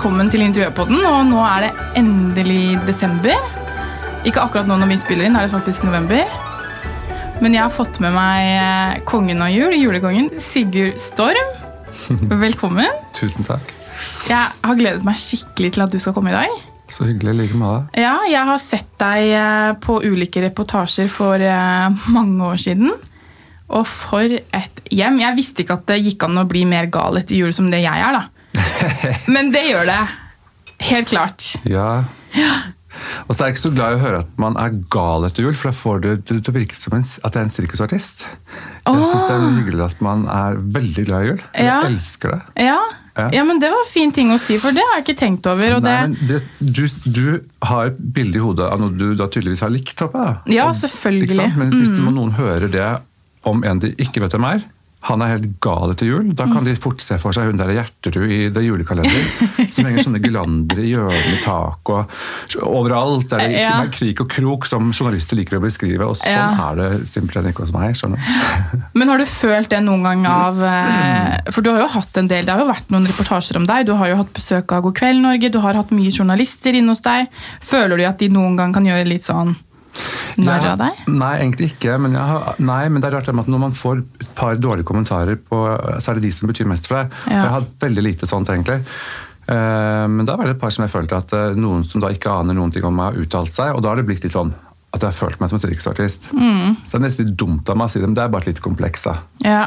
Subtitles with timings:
[0.00, 1.02] velkommen til Intervjupodden.
[1.04, 1.70] Og nå er det
[2.00, 3.34] endelig desember.
[4.24, 6.24] Ikke akkurat nå når vi spiller inn, er det faktisk november.
[7.44, 11.52] Men jeg har fått med meg eh, kongen av jul, julekongen, Sigurd Storm.
[12.46, 12.88] Velkommen.
[13.12, 13.74] Tusen takk.
[14.24, 16.56] Jeg har gledet meg skikkelig til at du skal komme i dag.
[16.88, 17.36] Så hyggelig.
[17.42, 18.00] Like med deg.
[18.06, 22.96] Ja, jeg har sett deg eh, på ulike reportasjer for eh, mange år siden.
[23.68, 25.20] Og for et hjem.
[25.26, 27.84] Jeg visste ikke at det gikk an å bli mer gal etter jul som det
[27.84, 28.39] jeg er, da.
[29.34, 30.02] Men det gjør det.
[30.90, 31.48] Helt klart.
[31.68, 32.04] Ja.
[33.28, 35.46] Og så er jeg ikke så glad i å høre at man er gal etter
[35.46, 38.24] jul, for da får det til å virke som en, at jeg er en sirkusartist.
[38.24, 41.44] Jeg syns det er hyggelig at man er veldig glad i jul.
[41.54, 42.40] Jeg elsker det.
[42.66, 42.80] Ja.
[43.18, 43.26] Ja.
[43.34, 45.46] ja, men det var en fin ting å si, for det har jeg ikke tenkt
[45.50, 45.76] over.
[45.76, 47.24] Og det, men det, du, du
[47.66, 50.56] har et bilde i hodet av noe du da tydeligvis har likt, håper jeg.
[50.56, 51.48] Ja, selvfølgelig.
[51.58, 52.10] Men hvis mm.
[52.14, 52.88] noen hører det
[53.50, 54.64] om en de ikke vet hvem er,
[55.08, 56.52] han er helt gal etter jul, da Mm.
[56.52, 59.68] kan de fort se for seg hun der Gjerterud i det julekalenderen.
[59.72, 62.10] som henger sånne gylander i hjørnet i tak og
[62.66, 63.28] overalt.
[63.30, 63.78] Det er det Ja.
[63.80, 66.70] med krik og krok som journalister liker å beskrive, og sånn Ja.
[66.70, 67.94] er det simpelthen ikke hos meg.
[67.96, 68.82] skjønner du?
[68.98, 72.28] Men har du følt det noen gang av eh, For du har jo hatt en
[72.28, 73.86] del, det har jo vært noen reportasjer om deg.
[73.86, 76.88] Du har jo hatt besøk av God kveld Norge, du har hatt mye journalister inne
[76.92, 77.28] hos deg.
[77.62, 79.56] Føler du at de noen gang kan gjøre litt sånn
[80.40, 81.00] narr av deg?
[81.10, 81.96] Nei, egentlig ikke.
[82.00, 84.86] Men, jeg har, nei, men det er rart at når man får et par dårlige
[84.88, 85.58] kommentarer, på,
[85.98, 87.18] så er det de som betyr mest for deg.
[87.26, 87.34] Ja.
[87.34, 88.80] Jeg har hatt veldig lite sånt, egentlig.
[89.50, 92.12] Eh, men da var det et par som jeg følte at eh, noen som da
[92.14, 94.36] ikke aner noen ting om meg, har uttalt seg, og da har det blitt litt
[94.36, 94.54] sånn
[94.90, 96.30] at jeg har følt meg som en triksartist.
[96.34, 96.74] Mm.
[96.82, 98.46] Så det er nesten litt dumt av meg å si det, men det er bare
[98.46, 99.60] et lite kompleks da, Ja.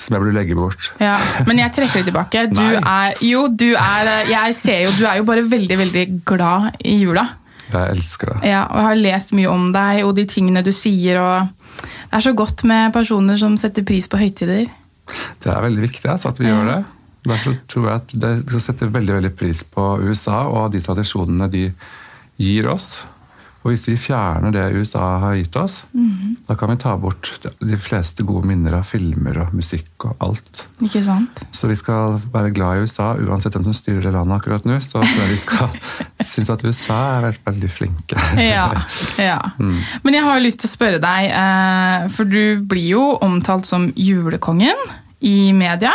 [0.00, 0.88] som jeg burde legge bort.
[1.00, 2.46] Ja, Men jeg trekker det tilbake.
[2.52, 2.62] Du
[3.00, 6.96] er jo, du er Jeg ser jo, du er jo bare veldig, veldig glad i
[7.02, 7.26] jula.
[7.72, 8.38] Jeg elsker det.
[8.50, 11.20] Ja, og jeg har lest mye om deg og de tingene du sier.
[11.20, 11.48] og
[11.82, 14.66] Det er så godt med personer som setter pris på høytider.
[15.42, 16.54] Det er veldig viktig altså, at vi Ja.
[16.56, 16.84] gjør det.
[17.22, 21.72] Derfor tror jeg at det setter veldig, veldig pris på USA og de tradisjonene de
[22.38, 23.02] gir oss.
[23.62, 26.36] Og hvis vi fjerner det USA har gitt oss, Mhm.
[26.48, 27.30] da kan vi ta bort
[27.60, 30.64] de fleste gode minner av filmer og musikk og alt.
[30.82, 31.44] Ikke sant?
[31.52, 34.80] Så vi skal være glad i USA, uansett hvem som styrer det landet akkurat nå.
[34.82, 35.68] Så tror jeg vi skal
[36.32, 38.18] synes at USA er veldig, veldig flinke.
[38.42, 38.66] Ja.
[39.18, 39.38] ja.
[39.58, 43.64] Men jeg har jo lyst til å spørre deg, eh, for du blir jo omtalt
[43.66, 44.76] som julekongen
[45.22, 45.92] i media.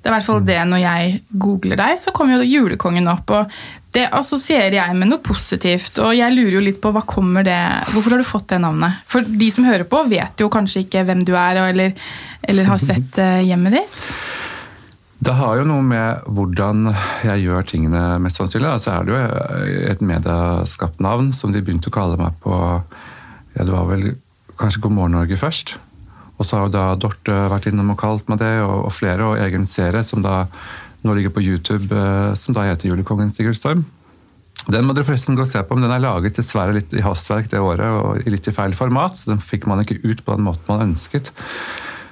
[0.00, 3.30] Det er i hvert fall det når jeg googler deg, så kommer jo julekongen opp.
[3.30, 3.50] og
[3.90, 7.58] Det assosierer jeg med noe positivt, og jeg lurer jo litt på hva kommer det,
[7.90, 9.00] hvorfor har du fått det navnet?
[9.10, 11.96] For de som hører på, vet jo kanskje ikke hvem du er, eller,
[12.46, 13.96] eller har sett eh, hjemmet ditt.
[15.20, 16.86] Det har jo noe med hvordan
[17.26, 18.70] jeg gjør tingene, mest sannsynlig.
[18.70, 23.64] Altså er det jo et medieskapt navn som de begynte å kalle meg på ja,
[23.66, 24.14] Det var vel
[24.60, 25.74] kanskje God morgen Norge først.
[26.38, 29.26] Og så har jo da Dorte vært innom og kalt meg det, og, og flere,
[29.28, 30.46] og egen serie som da
[31.06, 33.84] nå ligger på YouTube, eh, som da heter Julekongen Sigurd Storm.
[34.68, 37.04] Den må dere forresten gå og se på, men den er laget dessverre litt i
[37.04, 40.20] hastverk det året, og i litt i feil format, så den fikk man ikke ut
[40.26, 41.32] på den måten man ønsket.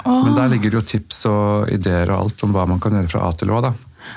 [0.08, 3.10] Men der ligger det jo tips og ideer og alt om hva man kan gjøre
[3.12, 3.60] fra A til Å.
[3.66, 3.74] da.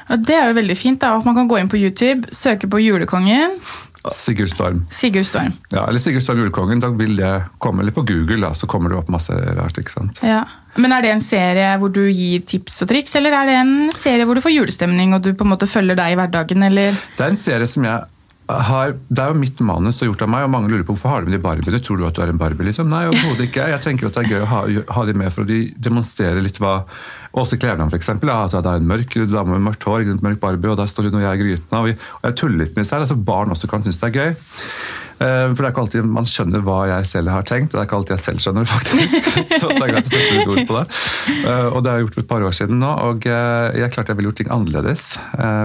[0.08, 2.70] Ja, det er jo veldig fint da, at man kan gå inn på YouTube, søke
[2.72, 3.58] på julekongen,
[4.10, 4.86] Sigurd Storm.
[4.90, 5.54] Sigurd Storm.
[5.70, 6.80] Ja, eller Sigurd Storm Julekongen.
[6.81, 9.78] Da vil det komme, eller på Google, da, så kommer det opp masse rart.
[9.78, 10.22] ikke sant?
[10.26, 10.42] Ja.
[10.80, 13.76] Men er det en serie hvor du gir tips og triks, eller er det en
[13.96, 16.98] serie hvor du får julestemning og du på en måte følger deg i hverdagen, eller?
[17.18, 18.08] Det er en serie som jeg
[18.52, 21.14] har, det er jo mitt manus og gjort av meg, og mange lurer på hvorfor
[21.14, 21.80] har du med de barbiene.
[21.84, 22.68] Tror du at du er en barbie?
[22.68, 22.90] liksom?
[22.92, 23.68] Nei, overhodet ikke.
[23.72, 24.62] Jeg tenker at det er gøy å ha,
[24.98, 26.81] ha de med for å de demonstrere litt hva
[27.31, 27.94] Åse Kleveland.
[27.96, 31.08] Ja, altså, det er en mørk dame med mørkt hår, mørk barbie, og der står
[31.08, 31.80] hun og jeg i grytene.
[31.80, 34.34] Og, jeg tuller litt med disse her, altså barn også kan synes det er gøy.
[35.22, 37.82] Eh, For det er ikke alltid man skjønner hva jeg selv har tenkt, og det
[37.84, 39.30] er ikke alltid jeg selv skjønner det, faktisk.
[39.62, 40.86] Så det er greit å sette litt ord på det.
[41.46, 43.94] Eh, Og det har jeg gjort for et par år siden nå, og eh, jeg
[43.94, 45.08] klarte jeg ville gjort ting annerledes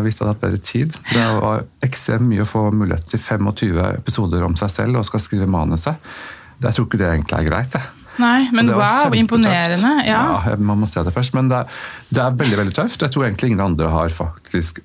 [0.05, 0.97] hvis jeg hadde hatt bedre tid.
[1.12, 5.22] Det var ekstremt mye å få mulighet til 25 episoder om seg selv og skal
[5.25, 5.97] skrive manuset.
[6.62, 7.75] Jeg tror ikke det egentlig er greit.
[7.77, 7.92] jeg.
[8.16, 9.91] Nei, men det wow, imponerende.
[10.09, 10.21] Ja.
[10.47, 11.34] ja, man må se det først.
[11.36, 11.80] Men det er,
[12.16, 13.03] det er veldig veldig tøft.
[13.04, 14.80] Jeg tror egentlig ingen andre har faktisk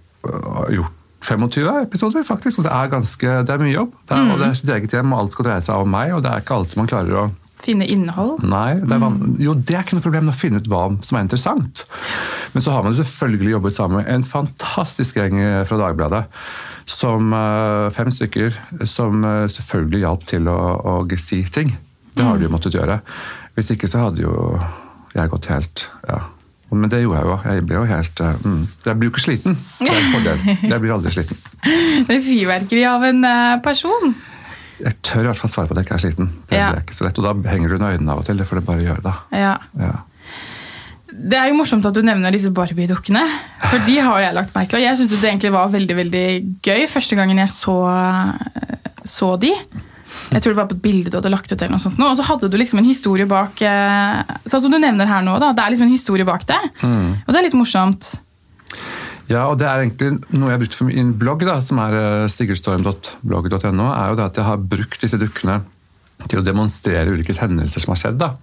[0.76, 2.62] gjort 25 episoder, faktisk.
[2.62, 3.94] Og det er ganske, det er mye jobb.
[4.10, 6.16] Det er, og det er sitt eget hjem, og alt skal dreie seg om meg.
[6.16, 7.30] Og det er ikke alltid man klarer å
[7.62, 8.40] Finne innhold.
[8.50, 9.36] Nei, det er mm.
[9.38, 11.84] Jo, det er ikke noe problem å finne ut hva som er interessant.
[12.56, 15.38] Men så har man selvfølgelig jobbet sammen med en fantastisk gjeng
[15.70, 16.24] fra Dagbladet.
[16.90, 18.58] Som øh, fem stykker
[18.90, 21.76] som øh, selvfølgelig hjalp til å, å si ting.
[22.18, 22.98] Det har de jo måttet gjøre.
[23.54, 24.34] Hvis ikke så hadde jo
[25.14, 26.24] jeg gått helt ja.
[26.72, 27.38] Men det gjorde jeg jo.
[27.52, 28.60] Jeg ble jo helt øh, mm.
[28.86, 29.58] Jeg blir jo ikke sliten.
[29.80, 30.44] Det er en fordel.
[30.72, 31.40] Jeg blir aldri sliten.
[32.08, 34.14] Det er fyrverkeri av en eh, person.
[34.82, 36.30] Jeg tør i hvert fall svare på at jeg ikke er sliten.
[36.50, 36.70] Det Ja.
[36.72, 37.20] er ikke så lett.
[37.22, 38.40] Og da henger du under øynene av og til.
[38.40, 39.14] Det får du bare gjøre, da.
[39.36, 39.52] Ja.
[39.78, 39.92] Ja.
[41.12, 43.22] Det er jo morsomt at du nevner disse Barbie-dukkene.
[43.68, 44.80] For de har jeg lagt merke til.
[44.80, 46.26] Og jeg syns det egentlig var veldig veldig
[46.66, 47.76] gøy første gangen jeg så,
[49.12, 49.52] så de.
[50.32, 51.58] Jeg tror det var på et bilde du hadde lagt ut.
[51.58, 52.00] eller noe sånt.
[52.00, 55.38] Og så hadde du liksom en historie bak eh, Sånn som du nevner her nå,
[55.42, 55.52] da.
[55.56, 56.60] Det er liksom en historie bak det.
[56.84, 57.24] Mm.
[57.24, 58.14] Og det er litt morsomt.
[59.32, 61.96] Ja, og det er egentlig noe jeg har brukt for min blogg, da, som er
[61.96, 65.62] eh, sigurdstorm.blogg.no, er jo det at jeg har brukt disse dukkene
[66.28, 68.20] til å demonstrere ulike hendelser som har skjedd.
[68.22, 68.34] da.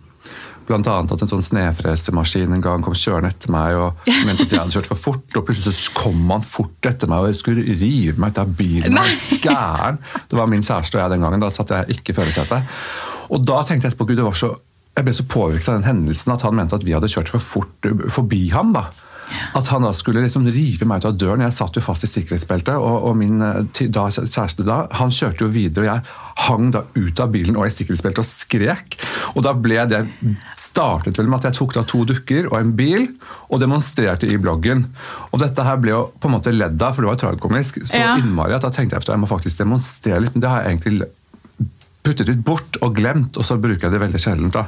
[0.68, 4.52] Blant annet at en sånn snefresemaskin en gang kom kjørende etter meg og mente at
[4.52, 5.26] jeg hadde kjørt for fort.
[5.40, 9.00] Og plutselig så kom han fort etter meg og skulle rive meg ut av bilen.
[9.44, 10.00] Gæren!
[10.28, 11.44] Det var min kjæreste og jeg den gangen.
[11.44, 12.78] Da satt jeg ikke i førersetet.
[13.32, 14.52] Og da tenkte jeg etterpå Gud, det var så,
[14.96, 17.44] jeg ble så påvirket av den hendelsen at han mente at vi hadde kjørt for
[17.44, 18.76] fort forbi ham.
[18.76, 18.88] da.
[19.56, 21.44] At han da skulle liksom rive meg ut av døren.
[21.44, 25.44] Jeg satt jo fast i sikkerhetsbeltet, og, og min eh, da, kjæreste da, han kjørte
[25.44, 25.84] jo videre.
[25.84, 28.98] og jeg hang da ut av bilen og i sikkerhetsbeltet og skrek.
[29.34, 30.04] Og da ble det
[30.78, 33.08] startet vel med at jeg tok da to dukker og en bil
[33.50, 34.84] og demonstrerte i bloggen.
[35.32, 37.98] Og dette her ble jo på en måte ledd av, for det var tragikomisk, så
[37.98, 38.16] Ja.
[38.20, 40.34] innmari at da tenkte jeg at jeg må faktisk demonstrere litt.
[40.36, 41.08] Men det har jeg egentlig
[42.04, 44.50] puttet litt bort og glemt, og så bruker jeg det veldig sjelden.
[44.54, 44.66] da.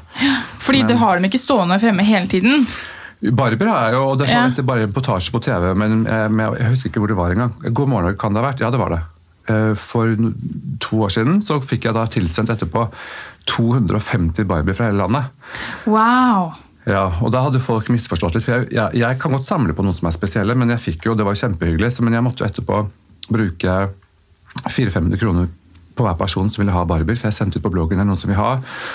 [0.58, 2.66] Fordi du har dem ikke stående fremme hele tiden.
[3.22, 4.42] Barber har jeg jo, og det er Ja.
[4.42, 7.30] sånn etter bare reportasje på TV, men, eh, men jeg husker ikke hvor det var
[7.30, 7.52] engang.
[7.72, 8.60] God morgen kan det ha vært?
[8.60, 9.02] Ja, det var det.
[9.48, 10.14] Eh, For
[10.80, 12.90] to år siden så fikk jeg da tilsendt etterpå
[13.50, 15.30] 250 barbie fra hele landet.
[15.86, 16.52] Wow.
[16.88, 18.46] Ja, og da hadde folk misforstått litt.
[18.46, 21.06] for jeg, jeg, jeg kan godt samle på noen som er spesielle, men jeg fikk
[21.10, 22.78] jo, det var kjempehyggelig, men jeg måtte jo etterpå
[23.30, 23.74] bruke
[24.66, 25.50] 400-500 kroner
[25.94, 27.18] på hver person som ville ha barber.
[27.18, 28.54] For jeg sendte ut på bloggen er noen som vil ha.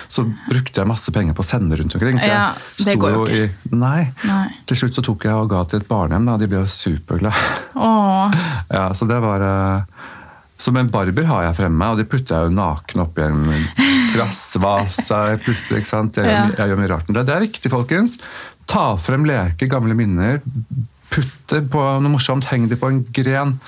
[0.10, 2.18] Så brukte jeg masse penger på å sende rundt omkring.
[2.20, 2.48] Så Ja,
[2.80, 3.46] jeg det sto går jo i,
[3.78, 4.08] nei.
[4.26, 4.48] Nei.
[4.66, 7.56] Til slutt så tok jeg og ga til et barnehjem, og de ble jo superglade.
[7.78, 8.36] Åh.
[8.76, 9.44] Ja, så det var...
[9.46, 10.12] eh,
[10.58, 13.42] Så med barber har jeg fremme, og de putter jeg jo naken oppi en
[14.16, 15.84] glassvase plutselig.
[15.84, 16.18] ikke sant?
[16.18, 16.46] Jeg, Ja.
[16.58, 17.26] jeg gjør mye rart med det.
[17.30, 18.18] Det er viktig, folkens.
[18.68, 20.42] Ta frem leker, gamle minner.
[21.14, 23.60] Putt det på noe morsomt, heng det på en gren.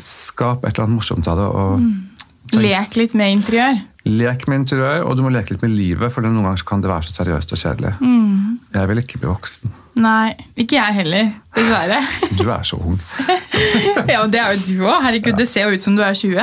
[0.00, 1.48] Skap et eller annet morsomt av det.
[1.48, 3.80] og Lek litt med interiør.
[4.04, 6.90] Lek med interiør, og du må leke litt med livet, for noen ganger kan det
[6.90, 7.92] være så seriøst og kjedelig.
[8.04, 8.58] Mm.
[8.74, 9.72] Jeg vil ikke bli voksen.
[10.04, 11.30] Nei, ikke jeg heller.
[11.56, 12.00] Dessverre.
[12.36, 12.98] Du er så ung.
[14.10, 14.98] ja, og det er jo du òg.
[15.06, 16.36] Herregud, det ser jo ut som du er 20.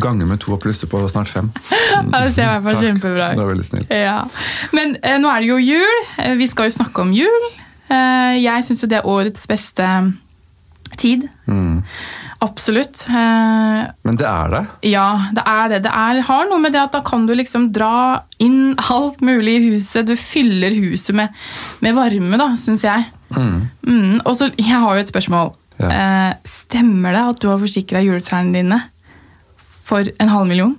[0.00, 1.50] Gange med to og plusse på snart fem.
[1.98, 3.86] Ja, det ser i hvert fall kjempebra kjempebra Du er veldig snill.
[3.90, 4.18] Ja.
[4.76, 5.98] Men eh, nå er det jo jul.
[6.22, 7.48] Eh, Vi skal jo snakke om jul.
[7.90, 9.88] Eh, jeg syns jo det er årets beste
[10.98, 11.26] tid.
[11.50, 11.82] Mm.
[12.44, 13.04] Absolutt.
[13.10, 14.62] Eh, Men det er det.
[14.92, 15.80] ja, det er det.
[15.88, 19.56] Det er, har noe med det at da kan du liksom dra inn alt mulig
[19.58, 20.06] i huset.
[20.06, 21.34] Du fyller huset med,
[21.84, 23.08] med varme, da, syns jeg.
[23.34, 23.56] Mm.
[23.84, 25.50] Mm, og så, Jeg har jo et spørsmål.
[25.78, 25.90] Ja.
[25.94, 28.80] Eh, stemmer det at du har forsikra juletrærne dine
[29.88, 30.76] for en halv million?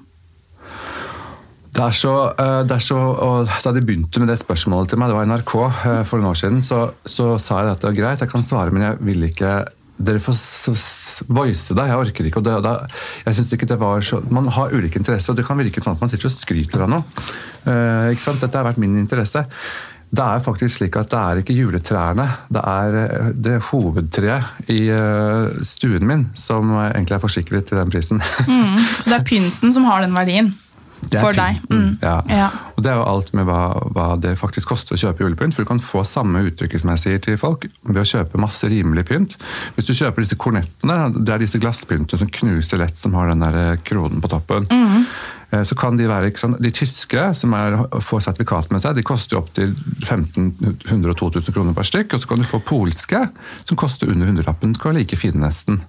[1.69, 2.99] Det er så, eh, det er så
[3.63, 6.39] Da de begynte med det spørsmålet til meg, det var NRK eh, for noen år
[6.39, 9.29] siden, så, så sa jeg at det var greit, jeg kan svare, men jeg vil
[9.29, 9.51] ikke
[9.99, 10.37] dere får
[11.27, 12.39] voice det, jeg orker ikke.
[12.39, 12.73] og det,
[13.25, 15.97] jeg synes ikke det var så, Man har ulike interesser, og det kan virke sånn
[15.97, 17.25] at man sitter og skryter av noe.
[17.67, 18.39] Eh, ikke sant?
[18.39, 19.43] Dette har vært min interesse.
[20.09, 24.79] Det er faktisk slik at det er ikke juletrærne, det er eh, det hovedtreet i
[24.89, 28.23] eh, stuen min som eh, egentlig er forsikret til den prisen.
[28.49, 30.49] Mm, så det er pynten som har den verdien
[31.07, 31.61] For deg?
[31.71, 31.97] Mm.
[32.03, 32.17] Ja.
[32.29, 32.49] Ja.
[32.75, 33.61] Og det er jo alt med hva,
[33.95, 35.55] hva det faktisk koster å kjøpe julepynt.
[35.55, 38.67] For du kan få samme uttrykket som jeg sier til folk ved å kjøpe masse
[38.69, 39.35] rimelig pynt.
[39.77, 43.43] Hvis du kjøper disse kornettene, det er disse glasspyntene som knuser lett, som har den
[43.43, 44.67] der eh, kronen på toppen.
[44.71, 45.05] Mm.
[45.51, 46.59] Eh, Så kan de være, ikke sant?
[46.61, 49.71] De tyske som er, får sertifikat med seg, de koster opptil
[50.05, 52.13] 1500 2000 kroner per stykk.
[52.13, 53.23] Og så kan du få polske,
[53.65, 54.75] som koster under hundrelappen.
[54.77, 55.81] Skal være like fine nesten.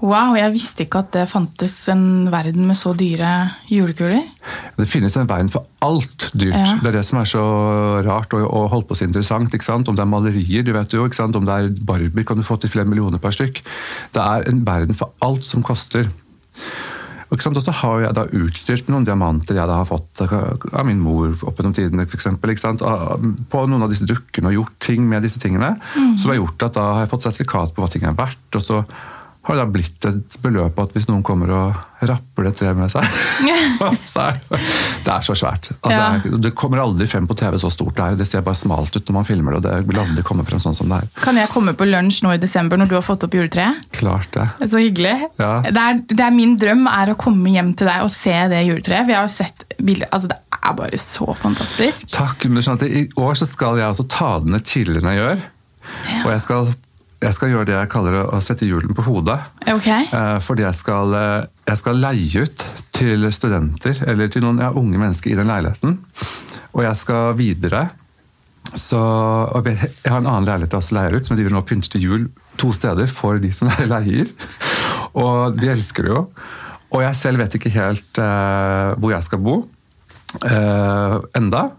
[0.00, 3.28] Wow, jeg visste ikke at det fantes en verden med så dyre
[3.70, 4.22] julekuler.
[4.78, 6.56] Det finnes en verden for alt dyrt.
[6.56, 6.78] Ja.
[6.82, 7.44] Det er det som er så
[8.06, 9.52] rart og, og holdt på så interessant.
[9.54, 9.88] ikke sant?
[9.88, 11.36] Om det er malerier, du vet jo, ikke sant?
[11.36, 13.62] om det er barber, kan du få til flere millioner per stykk.
[14.16, 16.08] Det er en verden for alt som koster.
[17.26, 21.00] Og så har jeg da utstyrt med noen diamanter jeg da har fått av min
[21.02, 22.52] mor opp gjennom tidene, for eksempel?
[22.86, 23.18] Av-
[23.50, 25.72] På noen av disse dukkene og gjort ting med disse tingene.
[26.22, 28.46] Som har gjort at da har jeg fått sertifikat på hva ting er verdt.
[28.54, 28.84] og så
[29.46, 32.90] har det da blitt et beløp at hvis noen kommer og rapper det treet med
[32.92, 33.06] seg
[34.12, 34.58] så er det,
[35.06, 35.70] det er så svært.
[35.86, 35.88] Ja.
[35.88, 35.98] det,
[36.32, 38.18] er, det kommer aldri frem på TV så stort det er.
[38.20, 40.62] Det ser bare smalt ut når man filmer det, og det vil aldri komme frem
[40.62, 41.10] sånn som det er.
[41.22, 43.86] Kan jeg komme på lunsj nå i desember når du har fått opp juletreet?
[43.96, 44.48] Klart det.
[44.60, 45.14] det Så hyggelig.
[45.40, 45.52] Ja.
[45.66, 48.64] Det, er, det er min drøm er å komme hjem til deg og se det
[48.66, 49.12] juletreet.
[49.12, 52.08] Jeg har sett bilder Altså, det er bare så fantastisk.
[52.14, 55.44] Takk, men I år så skal jeg også ta det ned tidligere enn jeg gjør.
[56.24, 56.70] Og jeg skal,
[57.22, 59.38] jeg skal gjøre det jeg kaller å- sette julen på hodet.
[59.72, 59.86] Ok?
[59.88, 64.70] Eh, fordi jeg skal, eh, jeg skal leie ut til studenter, eller til noen ja,
[64.70, 65.98] unge mennesker i den leiligheten.
[66.74, 67.90] Og jeg skal videre
[68.74, 68.98] Så,
[69.64, 71.88] jeg jeg har en annen leilighet jeg også leier ut, som de vil nå pynte
[71.88, 72.24] til jul
[72.58, 74.26] to steder for de som leier.
[75.14, 76.28] Og de elsker det jo.
[76.90, 79.54] Og jeg selv vet ikke helt uh, hvor jeg skal bo
[80.44, 81.70] uh, enda.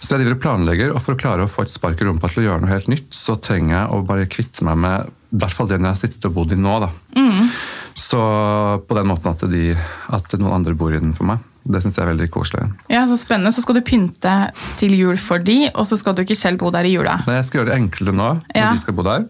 [0.00, 2.28] Så jeg driver og planlegger, og for å klare å få et spark i rumpa
[2.30, 5.38] til å gjøre noe helt nytt, så trenger jeg å bare kvitte meg med i
[5.40, 6.76] hvert fall den jeg har sittet og bodd i nå.
[6.84, 6.90] da.
[7.96, 8.20] Så
[8.86, 9.72] på den måten at, de,
[10.12, 11.42] at noen andre bor i den for meg.
[11.66, 12.68] Det syns jeg er veldig koselig.
[12.92, 13.50] Ja, Så spennende.
[13.52, 14.34] Så skal du pynte
[14.78, 17.16] til jul for de, og så skal du ikke selv bo der i jula.
[17.26, 18.70] Nei, jeg skal gjøre det enklere nå, når Ja.
[18.70, 19.26] de skal bo der.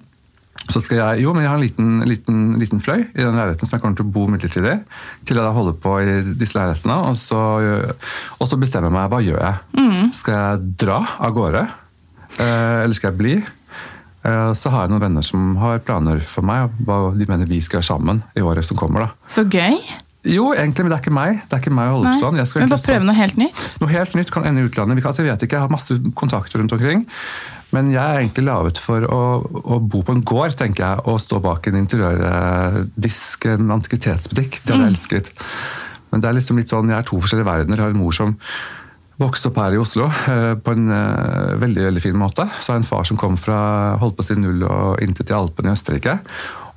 [0.66, 3.68] Så skal jeg, jo, men jeg har en liten, liten, liten fløy i den leiligheten
[3.68, 4.72] som jeg kommer til å bo midlertidig.
[5.28, 6.96] Til jeg da holder på i disse leilighetene.
[7.12, 7.42] Og så,
[8.40, 9.60] og så bestemmer jeg meg hva gjør jeg.
[10.18, 11.62] Skal jeg dra av gårde?
[12.40, 13.36] Eh, eller skal jeg bli?
[14.26, 16.74] Eh, så har jeg noen venner som har planer for meg.
[16.88, 19.06] Hva de mener vi skal gjøre sammen i året som kommer.
[19.06, 19.30] da.
[19.30, 19.78] Så gøy.
[20.26, 21.36] Jo, egentlig, men det er ikke meg.
[21.46, 22.40] Det er ikke meg å holde på sånn.
[22.58, 23.60] Men bare prøve noe helt nytt.
[23.78, 24.98] noe helt nytt kan ende i utlandet.
[24.98, 27.06] Vi kan, altså, jeg vet ikke, jeg har masse kontakter rundt omkring.
[27.74, 31.20] Men jeg er egentlig laget for å, å bo på en gård, tenker jeg, og
[31.22, 34.60] stå bak en interiørdisk, en antikvitetsbutikk.
[34.62, 35.32] Det hadde jeg elsket.
[36.12, 37.80] Men det er liksom litt sånn, jeg er to forskjellige verdener.
[37.80, 38.36] Jeg har en mor som
[39.20, 42.46] vokste opp her i Oslo eh, på en eh, veldig veldig fin måte.
[42.60, 43.58] Så har jeg en far som kom fra
[44.02, 46.18] holdt på å si null og inntil til Alpene i Østerrike.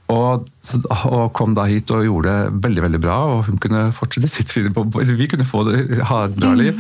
[0.10, 0.48] Og,
[1.06, 4.50] og kom da hit og gjorde det veldig veldig bra, og hun kunne fortsette sitt
[4.50, 6.80] fine på, Vi kunne få det, ha et bra liv.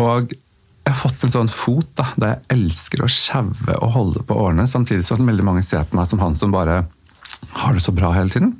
[0.00, 0.32] Og
[0.80, 4.36] jeg har fått en sånn fot da, der jeg elsker å sjaue og holde på
[4.40, 6.82] årene, samtidig som veldig mange ser på meg som han som bare
[7.52, 8.54] har det så bra hele tiden.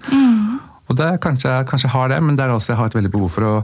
[0.90, 3.12] Og det, kanskje, kanskje jeg har det, men det er også jeg har et veldig
[3.14, 3.54] behov for å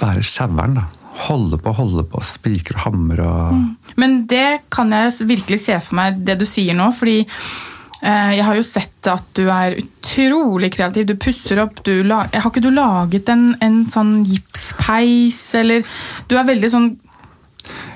[0.00, 0.80] være sjaueren.
[1.26, 5.96] Holde på, holde på, spikre og hamre og Men det kan jeg virkelig se for
[6.00, 6.90] meg, det du sier nå.
[6.96, 11.08] fordi eh, jeg har jo sett at du er utrolig kreativ.
[11.08, 11.80] Du pusser opp.
[11.84, 15.84] Du har ikke du laget en, en sånn gipspeis, eller
[16.28, 16.90] Du er veldig sånn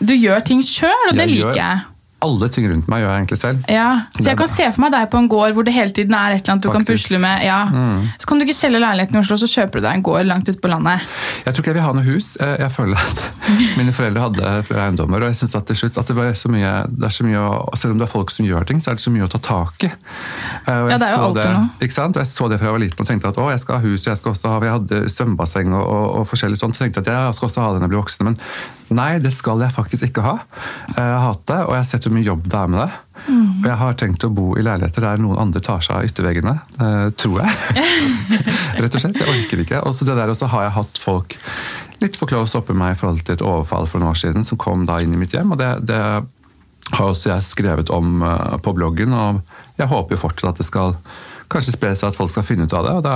[0.00, 1.86] Du gjør ting sjøl, og det liker jeg.
[2.20, 3.60] Alle ting rundt meg gjør jeg egentlig selv.
[3.72, 6.12] Ja, så jeg kan se for meg deg på en gård hvor det hele tiden
[6.12, 7.46] er et eller annet du kan pusle med.
[7.46, 7.60] Ja.
[8.20, 10.50] Så kan du ikke selge leiligheten i Oslo, så kjøper du deg en gård langt
[10.50, 11.06] ute på landet.
[11.46, 12.28] Jeg tror ikke jeg vil ha noe hus.
[12.36, 13.22] Eh, Jeg føler at
[13.80, 16.52] mine foreldre hadde flere eiendommer, og jeg synes at til slutt at det, var så
[16.52, 18.92] mye, det er så mye å, Selv om det er folk som gjør ting, så
[18.92, 19.90] er det så mye å ta tak i.
[19.90, 21.70] Eh, og jeg Ja, det er jo alltid det, noe.
[21.88, 22.20] Ikke sant?
[22.20, 23.86] Og jeg så det fra jeg var liten og tenkte at å, jeg skal ha
[23.88, 26.76] hus, jeg skal også ha, jeg hadde svømmebasseng og, og, og forskjellig sånt.
[26.76, 28.28] Så tenkte jeg at jeg skal også ha det når jeg blir voksen.
[28.28, 28.38] Men
[28.90, 30.32] nei, det skal jeg faktisk ikke ha.
[30.90, 32.80] Eh, Jeg har hatt det, og jeg har sett hvor mye jobb det er med
[32.82, 32.98] det.
[33.30, 36.54] Og jeg har tenkt å bo i leiligheter der noen andre tar seg av ytterveggene.
[36.80, 37.50] eh, tror jeg.
[38.80, 39.20] Rett og slett.
[39.20, 39.82] Jeg orker ikke.
[39.86, 41.36] Og så det der også har jeg hatt folk
[42.00, 44.56] litt for close oppe meg i forhold til et overfall for noen år siden, som
[44.60, 45.52] kom da inn i mitt hjem.
[45.52, 46.00] og det, det
[46.96, 49.42] har også jeg skrevet om eh, på bloggen, og
[49.78, 50.96] jeg håper jo fortsatt at det skal
[51.50, 52.94] kanskje spre seg at folk skal finne ut av det.
[53.00, 53.14] og da,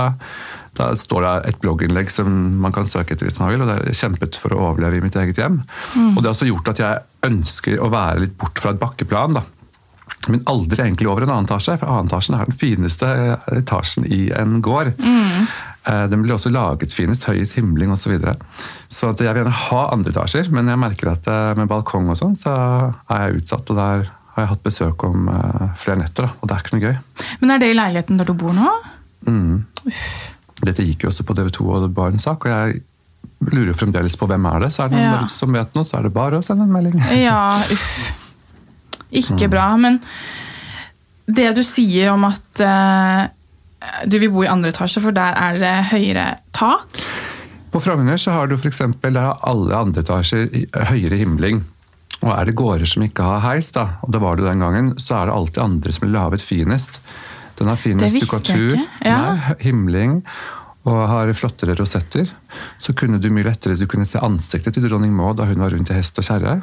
[0.77, 2.29] da står det et blogginnlegg som
[2.61, 5.03] man kan søke etter hvis man vil, og det er kjempet for å overleve i
[5.03, 5.61] mitt eget hjem.
[6.13, 9.37] Og det har også gjort at jeg ønsker å være litt bort fra et bakkeplan.
[9.39, 9.45] da.
[10.31, 13.09] Men aldri egentlig over en annen etasje, for annen etasjen er den fineste
[13.53, 14.93] etasjen i en gård.
[14.97, 15.47] Mm.
[15.85, 18.05] Den blir også laget finest, høyest himling osv.
[18.05, 18.35] Så, videre.
[18.89, 22.09] så at jeg vil gjerne ha andre etasjer, men jeg merker at eh, med balkong
[22.09, 22.53] og sånn, så
[23.13, 23.69] er jeg utsatt.
[23.69, 26.87] Og der har jeg hatt besøk om eh, flere netter, og det er ikke noe
[26.87, 27.27] gøy.
[27.43, 28.71] Men er det i leiligheten der du bor nå?
[30.63, 32.81] Dette gikk jo også på TV 2 og det var en sak, og jeg
[33.51, 34.71] lurer fremdeles på hvem er det.
[34.73, 35.15] Så er det noen Ja.
[35.17, 37.01] der ute som vet noe, så er det bare å sende en melding.
[37.27, 38.13] Ja, uff.
[39.15, 39.67] Ikke bra.
[39.77, 39.99] Men
[41.27, 43.27] det du sier om at uh,
[44.07, 46.99] du vil bo i andre etasje, for der er det høyere tak
[47.73, 50.47] På Frogner så har du eksempel, der har alle andre etasjer
[50.89, 51.63] høyere himling.
[52.23, 54.93] Og er det gårder som ikke har heis, da, og det var det den gangen,
[54.97, 56.99] så er det alltid andre som blir laget finest.
[57.59, 58.77] Den har fin stukkatur.
[59.05, 59.55] Ja.
[59.59, 60.21] himling,
[60.85, 62.29] og har flottere rosetter.
[62.79, 65.73] Så kunne du mye lettere du kunne se ansiktet til dronning Maud da hun var
[65.73, 66.59] rundt i hest og kjerre.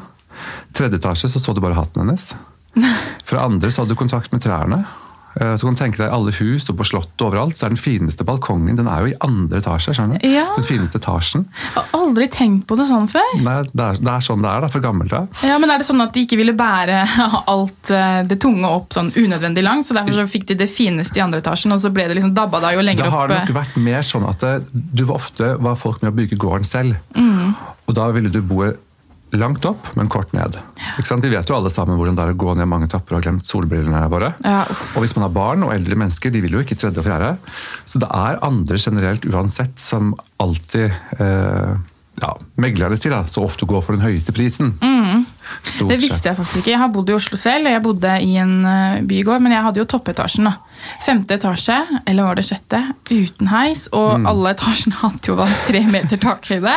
[0.76, 2.32] Tredje etasje så så du bare hatten hennes.
[3.28, 4.84] Fra andre så hadde du kontakt med trærne.
[5.40, 7.80] Eh, Så kan du tenke deg alle hus og på slottet overalt, så er den
[7.80, 9.94] fineste balkongen den er jo i andre etasje.
[9.96, 10.28] skjønner du?
[10.28, 10.44] Ja.
[10.56, 11.46] Den fineste etasjen.
[11.62, 13.30] Jeg har aldri tenkt på det sånn før.
[13.40, 15.28] Nei, det, er, det er sånn det er da, for gammelt av.
[15.46, 17.00] Ja, men Er det sånn at de ikke ville bære
[17.54, 21.16] alt eh, det tunge opp sånn unødvendig langt, så derfor så fikk de det fineste
[21.18, 23.34] i andre etasjen, og så ble det liksom dabba da jo lenger opp Det har
[23.36, 26.64] nok eh, vært mer sånn at det, du ofte var folk med å bygge gården
[26.68, 26.96] selv.
[27.16, 27.54] Mm.
[27.88, 28.62] Og da ville du bo
[29.32, 30.58] langt opp, men kort ned.
[30.98, 33.26] Vi vet jo alle sammen hvordan det er å gå ned mange trapper og ha
[33.30, 34.32] glemt solbrillene våre.
[34.44, 37.06] Ja, og hvis man har barn og eldre mennesker, de vil jo ikke tredje og
[37.08, 37.30] fjerde.
[37.88, 40.12] Så det er andre generelt uansett som
[40.42, 41.72] alltid eh,
[42.20, 44.74] ja, Meglerne sier da, så ofte går for den høyeste prisen.
[44.84, 45.24] Mm.
[45.88, 46.74] Det visste jeg faktisk ikke.
[46.74, 49.64] Jeg har bodd i Oslo selv, og jeg bodde i en eh, bygård, men jeg
[49.64, 50.44] hadde jo toppetasjen.
[50.50, 50.58] da.
[51.06, 53.88] Femte etasje, eller var det sjette, uten heis.
[53.96, 54.28] Og Mm.
[54.28, 56.76] alle etasjene hadde jo vann tre meter takhøyde.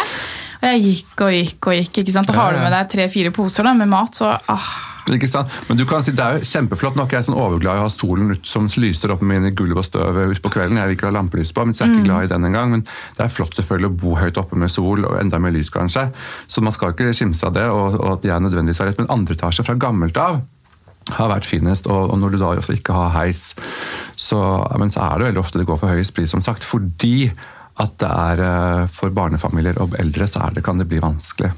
[0.65, 2.01] Jeg gikk og gikk og gikk.
[2.01, 2.29] ikke sant?
[2.31, 4.69] Og har du med deg tre-fire poser da, med mat, så ah.
[5.13, 5.51] Ikke sant?
[5.69, 6.95] Men du kan si, det er jo kjempeflott.
[6.97, 9.37] Nå er ikke jeg sånn overglad i å ha solen ut som lyser opp med
[9.37, 10.79] mine gulv og støv utpå kvelden.
[10.81, 12.73] Jeg liker å ha lampelys på, men så er jeg ikke glad i den engang.
[12.73, 15.69] Men det er flott selvfølgelig å bo høyt oppe med sol og enda mer lys,
[15.73, 16.07] kanskje.
[16.49, 19.01] Så man skal ikke kimse av det, og, og at jeg nødvendigvis har rett.
[19.03, 20.41] Men andre etasje fra gammelt av
[21.13, 23.51] har vært finest, og, og når du da også ikke har heis,
[24.17, 24.39] så,
[24.81, 26.65] men så er det veldig ofte det går for høyest pris, som sagt.
[26.65, 27.29] Fordi
[27.77, 31.49] at det er eh, for barnefamilier og eldre, så er det, kan det bli vanskelig.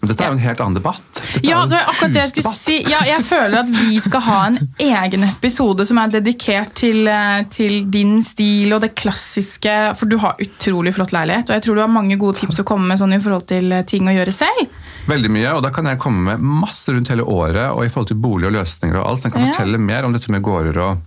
[0.00, 1.04] Men dette er jo en helt annen debatt.
[1.34, 2.76] Dette Ja, det var akkurat det jeg skulle si.
[2.90, 7.42] Ja, jeg føler at vi skal ha en egen episode som er dedikert til, eh,
[7.50, 9.74] til din stil og det klassiske.
[9.98, 12.66] For du har utrolig flott leilighet, og jeg tror du har mange gode tips å
[12.66, 14.70] komme med sånn i forhold til eh, ting å gjøre selv.
[15.10, 18.10] Veldig mye, og da kan jeg komme med masse rundt hele året, og i forhold
[18.12, 19.22] til bolig og løsninger og alt.
[19.22, 19.52] Så jeg kan Ja.
[19.54, 20.98] fortelle mer om dette med gårder og,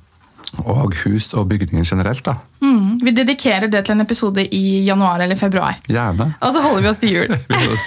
[0.59, 2.23] og hus og bygninger generelt.
[2.25, 2.35] da.
[2.61, 2.99] Mm.
[3.01, 5.79] Vi dedikerer det til en episode i januar eller februar.
[5.87, 6.33] Gjerne.
[6.41, 7.35] Og så holder vi oss til jul.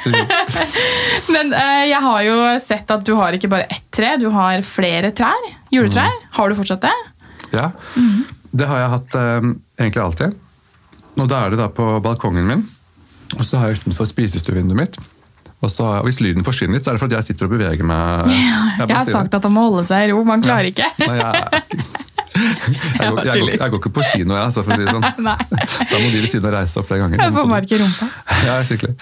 [1.35, 4.63] Men eh, jeg har jo sett at du har ikke bare ett tre, du har
[4.67, 5.51] flere trær.
[5.75, 6.13] Juletrær.
[6.39, 6.95] Har du fortsatt det?
[7.55, 7.71] Ja,
[8.51, 10.39] det har jeg hatt eh, egentlig alltid.
[11.21, 12.65] Og da er det da på balkongen min,
[13.37, 14.99] og så har jeg utenfor spisestuevinduet mitt.
[15.65, 17.87] Og så, og hvis lyden forsvinner litt, så er det fordi jeg sitter og beveger
[17.89, 18.33] meg.
[18.85, 20.89] Jeg har sagt at han må holde seg i ro, man klarer ikke.
[21.07, 24.79] Nei, jeg, jeg, går, jeg, går, jeg går ikke på kino, jeg, altså, for å
[24.81, 25.07] si det sånn.
[25.93, 27.23] Da må de ved siden av reise opp flere ganger.
[27.23, 28.11] Jeg får mark i rumpa.
[28.49, 28.95] Ja, skikkelig.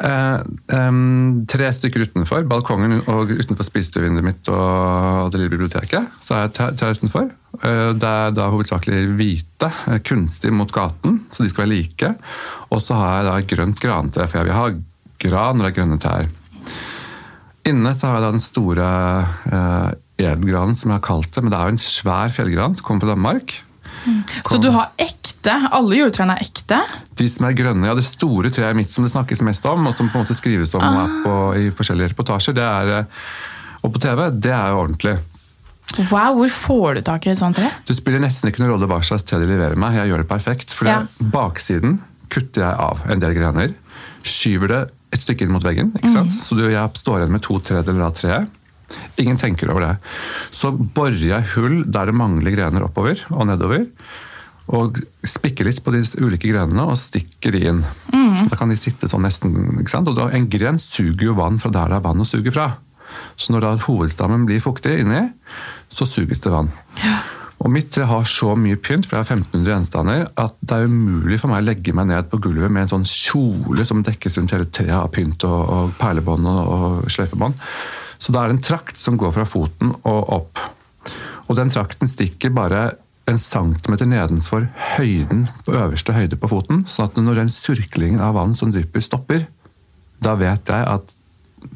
[0.00, 0.40] Uh,
[0.72, 6.14] um, tre stykker utenfor balkongen og utenfor spisestuevinduet mitt og det lille biblioteket.
[6.24, 7.26] Så er jeg tre, tre utenfor.
[7.60, 12.14] Uh, det er da hovedsakelig hvite, eh, kunstig mot gaten, så de skal være like.
[12.70, 14.68] Og så har jeg da et grønt grantre, for jeg vil ha
[15.20, 16.30] gran når det er grønne trær.
[17.68, 18.88] Inne så har jeg da den store
[19.52, 19.90] eh,
[20.28, 21.42] edgranen, som jeg har kalt det.
[21.44, 23.58] Men det er jo en svær fjellgran som kommer fra Danmark.
[24.48, 25.52] Så du har ekte?
[25.76, 26.78] Alle juletrærne er ekte?
[27.18, 29.96] De som er grønne, ja, Det store treet mitt som det snakkes mest om, og
[29.96, 31.10] som på en måte skrives om ah.
[31.24, 35.16] på, i forskjellige reportasjer, det er, eh, og på TV, det er jo ordentlig.
[35.98, 37.72] Wow, hvor får du tak i et sånt tre?
[37.88, 39.98] Du spiller nesten ikke noen rolle hva slags tre de leverer meg.
[39.98, 40.74] Jeg gjør det perfekt.
[40.76, 41.02] For Ja.
[41.18, 41.98] baksiden
[42.30, 43.74] kutter jeg av en del grener.
[44.22, 45.90] Skyver det et stykke inn mot veggen.
[45.98, 46.36] ikke sant?
[46.38, 48.46] Så du, jeg står igjen med to tredjedeler av treet.
[49.20, 49.94] Ingen tenker over det.
[50.54, 53.86] Så borer jeg hull der det mangler grener oppover og nedover.
[54.70, 57.80] Og spikker litt på de ulike grenene og stikker de inn.
[58.50, 59.56] Da kan de sitte sånn nesten.
[59.80, 60.08] ikke sant?
[60.08, 62.68] Og da, En gren suger jo vann fra der det er vann å suge fra.
[63.36, 65.24] Så når da hovedstammen blir fuktig inni,
[65.90, 66.70] så suges det vann.
[67.60, 70.86] Og mitt tre har så mye pynt, for jeg har 1500 gjenstander, at det er
[70.88, 74.38] umulig for meg å legge meg ned på gulvet med en sånn kjole som dekkes
[74.38, 77.60] rundt hele treet av pynt og, og perlebånd og, og sløyfebånd.
[78.20, 80.60] Så da er det en trakt som går fra foten og opp.
[81.48, 82.90] Og den trakten stikker bare
[83.30, 88.34] en centimeter nedenfor høyden på øverste høyde på foten, sånn at når den surklingen av
[88.36, 89.46] vann som drypper, stopper,
[90.20, 91.14] da vet jeg at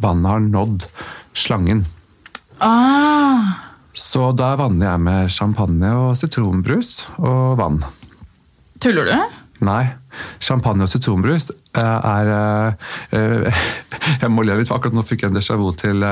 [0.00, 0.87] vannet har nådd
[1.37, 1.85] slangen.
[2.61, 3.61] Ah,
[3.94, 7.85] Så da vanner jeg med champagne og sitronbrus og vann.
[8.83, 9.43] tuller du?
[9.64, 9.85] Nei,
[10.42, 13.66] champagne og sitronbrus eh, er eh, eh,
[14.22, 16.05] Jeg må le litt, for akkurat nå fikk jeg en déjà vu til,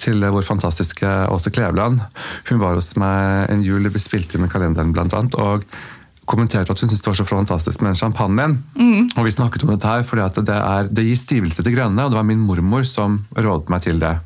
[0.00, 2.00] til vår fantastiske Åse Kleveland.
[2.48, 5.66] Hun var hos meg en jul, vi spilte inn kalenderen blant annet, og
[6.30, 8.56] kommenterte at hun syntes det var så fantastisk med den champagnen.
[9.18, 12.14] Og vi snakket om dette her, fordi det, er, det gir stivelse til grønne, og
[12.14, 14.16] det var min mormor som rådet meg til det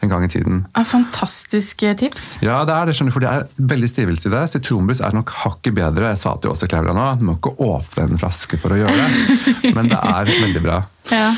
[0.00, 0.62] en gang i tiden.
[0.78, 2.26] En fantastisk tips.
[2.44, 4.42] Ja, det er det, skjønner du, for det er veldig stivelse i det.
[4.52, 6.12] Sitronbrus er nok hakket bedre.
[6.12, 8.80] Jeg sa til Åse Kleveland nå, at du må ikke åpne en flaske for å
[8.80, 10.80] gjøre det, men det er veldig bra.
[11.10, 11.30] Ja.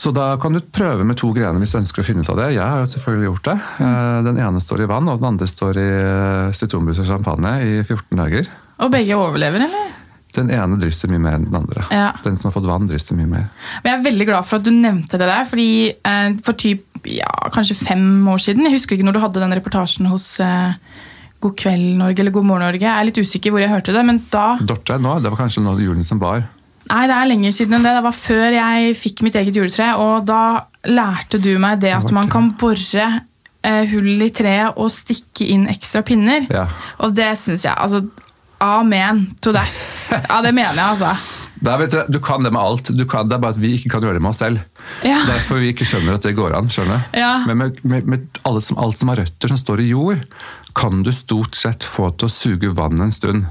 [0.00, 2.38] Så da kan du prøve med to grener hvis du ønsker å finne ut av
[2.40, 2.50] det.
[2.54, 3.56] Jeg har jo selvfølgelig gjort det.
[3.84, 7.56] Eh, Den ene står i vann, og den andre står i eh, sitronbrus og champagne
[7.66, 8.48] i 14 dager.
[8.80, 9.90] Og begge overlever, eller?
[10.32, 11.84] Den ene drysser mye mer enn den andre.
[11.92, 12.12] Ja.
[12.24, 13.48] Den som har fått vann, drysser mye mer.
[13.82, 16.86] Men jeg er veldig glad for at du nevnte det der, fordi eh, for typ,
[17.08, 20.76] ja, kanskje fem år siden, jeg husker ikke når du hadde den reportasjen hos eh,
[21.40, 24.04] God kveld Norge eller God morgen Norge, jeg er litt usikker hvor jeg hørte det,
[24.06, 26.44] men da Dorte nå, det var kanskje nå julen som bar.
[26.90, 27.92] Nei, det er lenger siden enn det.
[27.94, 29.92] Det var før jeg fikk mitt eget juletre.
[30.02, 30.40] Og da
[30.90, 33.04] lærte du meg det at man kan bore
[33.62, 36.48] eh, hull i treet og stikke inn ekstra pinner.
[36.50, 36.66] Ja.
[37.04, 38.02] Og det syns jeg Altså,
[38.64, 39.70] amen to that.
[40.10, 41.39] Ja, det mener jeg, altså.
[41.60, 42.88] Der, du, du kan det med alt.
[42.96, 44.62] Du kan, det er bare at vi ikke kan gjøre det med oss selv.
[45.04, 45.18] Ja.
[45.28, 46.70] Derfor vi ikke skjønner at det går an.
[46.72, 47.04] skjønner?
[47.16, 47.34] Ja.
[47.48, 50.22] Men med, med, med alle som, alt som har røtter som står i jord,
[50.76, 53.48] kan du stort sett få til å suge vann en stund.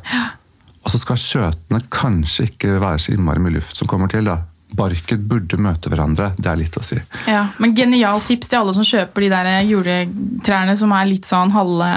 [0.79, 4.25] Og så skal skjøtene kanskje ikke være så innmari mye luft som kommer til.
[4.29, 4.39] da.
[4.79, 6.31] Barket burde møte hverandre.
[6.37, 6.97] Det er litt å si.
[7.27, 11.51] Ja, Men genialt tips til alle som kjøper de der juletrærne som er litt sånn
[11.53, 11.89] halve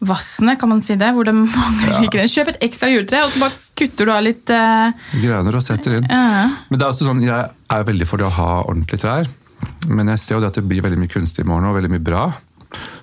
[0.00, 1.12] vassene, kan man si det?
[1.14, 2.26] Hvor det mangler Ja.
[2.26, 6.06] Kjøp et ekstra juletre, og så bare kutter du av litt Grønner og setter inn.
[6.10, 6.48] ja.
[6.70, 9.26] Men det er også sånn, Jeg er veldig for det å ha ordentlige trær,
[9.88, 11.90] men jeg ser jo det at det blir veldig mye kunstig i morgen og veldig
[11.90, 12.32] mye bra.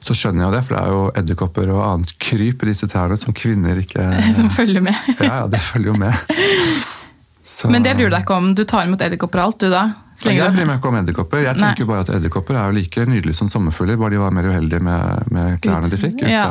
[0.03, 3.17] Så skjønner jeg det, for det er jo edderkopper og annet kryp i disse trærne
[3.17, 4.03] som kvinner ikke
[4.35, 4.95] som følger med.
[5.21, 6.13] Ja, ja, det følger jo med.
[7.43, 8.53] Så- Men det bryr du deg ikke om.
[8.53, 9.93] Du tar imot edderkopper og alt, du da?
[10.23, 11.41] Jeg bryr meg ikke om edderkopper.
[11.43, 14.31] Jeg tenker jo bare at edderkopper er jo like nydelige som sommerfugler, bare de var
[14.31, 16.21] mer uheldige med, med klærne de fikk.
[16.29, 16.45] Ja.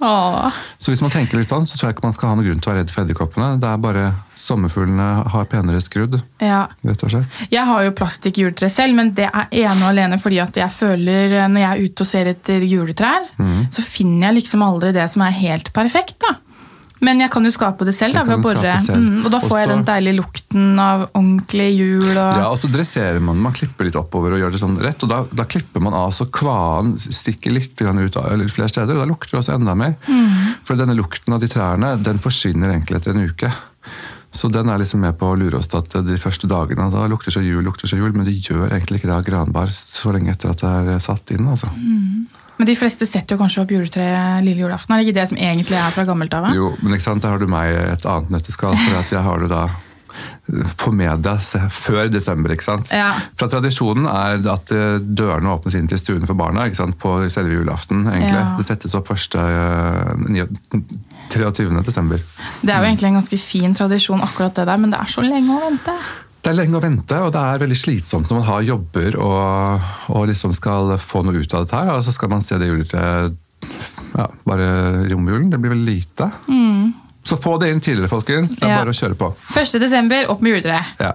[0.00, 0.50] Ja.
[0.80, 2.60] Så hvis man tenker litt sånn, så tror jeg ikke man skal ha noen grunn
[2.64, 3.50] til å være redd for edderkoppene.
[3.60, 4.04] Det er bare
[4.40, 6.66] sommerfuglene har penere skrudd, Ja.
[6.84, 7.40] rett og slett.
[7.52, 11.32] Jeg har jo plastikkjuletre selv, men det er ene og alene fordi at jeg føler
[11.44, 13.66] eh, når jeg er ute og ser etter juletrær, Mm.
[13.70, 16.18] så finner jeg liksom aldri det som er helt perfekt.
[16.20, 16.36] da.
[17.00, 18.74] Men jeg kan jo skape det selv, da, ved å bore.
[18.92, 22.10] Mm, og da får jeg den deilige lukten av ordentlig hjul.
[22.10, 22.18] Og...
[22.20, 25.12] Ja, og så dresserer man, man klipper litt oppover og gjør det sånn rett, og
[25.12, 29.04] da, da klipper man av så kvaen stikker litt ut av, eller flere steder, og
[29.04, 29.96] da lukter det også enda mer.
[30.66, 33.52] For denne lukten av de trærne, den forsvinner egentlig etter en uke.
[34.32, 37.06] Så den er liksom med på å lure oss til at de første dagene, da
[37.10, 40.12] lukter så jul, lukter så jul, men det gjør egentlig ikke det av granbar så
[40.14, 41.72] lenge etter at det er satt inn, altså.
[42.60, 44.92] Men de fleste setter jo kanskje opp juletreet lille julaften.
[44.92, 46.50] Er det ikke det som egentlig er fra gammelt av?
[46.52, 49.24] Jo, men ikke sant, da har du meg i et annet nøtteskall, for at jeg
[49.24, 49.62] har det da
[50.76, 51.36] på media
[51.72, 52.90] før desember, ikke sant?
[52.92, 53.14] Ja.
[53.38, 56.98] Fra tradisjonen er at eh, dørene åpnes inn til stuen for barna ikke sant?
[57.00, 58.02] på selve julaften.
[58.10, 58.40] egentlig.
[58.40, 58.56] Ja.
[58.58, 60.42] Det settes opp første eh,
[61.30, 61.70] 23.
[61.86, 62.20] desember.
[62.60, 65.24] Det er jo egentlig en ganske fin tradisjon, akkurat det der, men det er så
[65.24, 65.96] lenge å vente.
[66.40, 69.90] Det er lenge å vente, og det er veldig slitsomt når man har jobber og,
[70.14, 72.70] og liksom skal få noe ut av dette her, og så skal man se det
[72.70, 73.36] juletreet
[74.16, 74.70] ja, bare
[75.04, 75.50] i romjulen.
[75.52, 76.30] Det blir vel lite.
[77.28, 78.54] Så få det inn tidligere, folkens.
[78.56, 78.72] Det er Mm.
[78.72, 78.78] Ja.
[78.80, 79.26] bare å kjøre på.
[79.60, 79.74] 1.
[79.82, 80.96] desember, opp med juletreet.
[80.98, 81.12] Ja.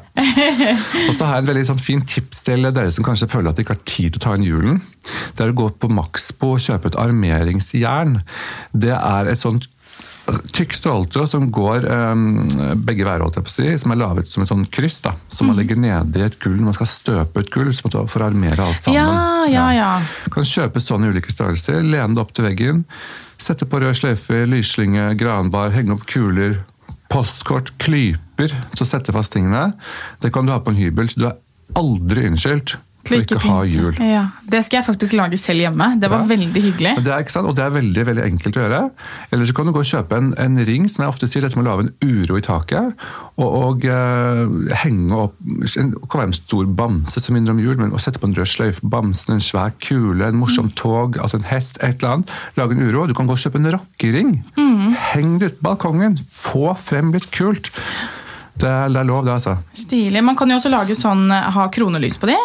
[1.10, 3.58] Og så har jeg en veldig sånn fin tips til dere som kanskje føler at
[3.58, 4.78] de ikke har tid til å ta inn julen.
[5.36, 8.20] Det er å gå på Maxbo og kjøpe et armeringsjern.
[8.78, 9.66] Det er et sånt
[10.26, 12.24] tykk stråletråd som går um,
[12.86, 16.38] begge veier, som er laget som et sånn kryss, da, som man legger nedi et
[16.42, 18.98] gull når man skal støpe et gull for å, armere alt sammen.
[18.98, 19.92] Ja, ja, ja.
[20.34, 22.84] Kan kjøpe sånne ulike størrelser, lene det opp til veggen,
[23.42, 26.62] sette på rød sløyfer, lysslynge, granbar, henge opp kuler,
[27.12, 29.70] postkort, klyper Så sette fast tingene.
[30.20, 31.38] Det kan du ha på en hybel, så du er
[31.80, 32.76] aldri unnskyldt
[33.08, 33.94] for ikke ha jul.
[34.02, 36.00] Ja, Det skal jeg faktisk lage selv hjemme.
[36.00, 36.26] Det var Ja.
[36.26, 36.94] veldig hyggelig.
[37.04, 37.48] Det er, ikke sant?
[37.48, 38.82] Og det er veldig veldig enkelt å gjøre.
[39.32, 41.56] Eller så kan du gå og kjøpe en, en ring, som jeg ofte sier, dette
[41.58, 42.96] med å lage en uro i taket.
[43.38, 45.36] Og, og uh, henge opp
[45.78, 48.36] en, kan være en stor bamse som minner om jul, men å sette på en
[48.38, 52.36] rød sløyfe bamsen, en svær kule, en morsom tog, altså en hest, et eller annet.
[52.58, 53.06] Lage en uro.
[53.08, 54.36] Du kan gå og kjøpe en rockering.
[55.13, 56.20] Heng det ut på balkongen.
[56.32, 57.72] Få frem litt kult.
[58.56, 59.58] Det er, det er lov, det, altså.
[59.76, 60.22] Stilig.
[60.24, 62.38] Man kan jo også lage sånn, ha kronelys på de.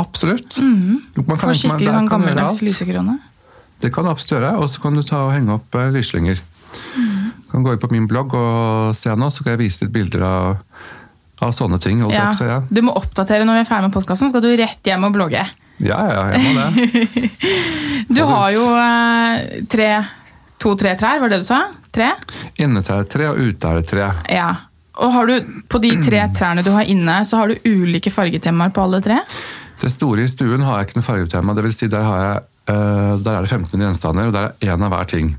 [0.00, 0.56] Absolutt.
[0.60, 1.36] Mm -hmm.
[1.36, 3.18] For skikkelig sånn gammeldags lysekrone.
[3.80, 6.40] Det kan du absolutt gjøre, og så kan du ta og henge opp eh, lyslynger.
[7.50, 9.92] Du kan gå inn på min blogg og se nå, så kan jeg vise litt
[9.94, 10.58] bilder av,
[11.40, 12.04] av sånne ting.
[12.12, 12.28] Ja.
[12.30, 12.60] å ja.
[12.68, 15.46] Du må oppdatere når vi er ferdig med podkasten, skal du rett hjem og blogge.
[15.80, 17.30] ja, ja, jeg må det.
[18.10, 19.90] Du Har jo eh, tre,
[20.58, 21.60] to-tre trær, var det det du sa?
[21.94, 22.10] Tre?
[22.58, 24.08] Inne er det tre, og ute er det tre.
[24.30, 24.50] Ja.
[25.00, 28.74] Og har du, på de tre trærne du har inne, så har du ulike fargetemaer
[28.74, 29.20] på alle tre?
[29.80, 31.56] Det store i stuen har jeg ikke noe fargetema.
[31.56, 34.74] Det vil si, der, har jeg, uh, der er det 15 gjenstander, og der er
[34.74, 35.34] én av hver ting.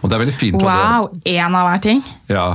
[0.00, 0.62] Og det er veldig fint.
[0.62, 1.08] Wow!
[1.26, 2.02] Én av hver ting.
[2.30, 2.46] Ja,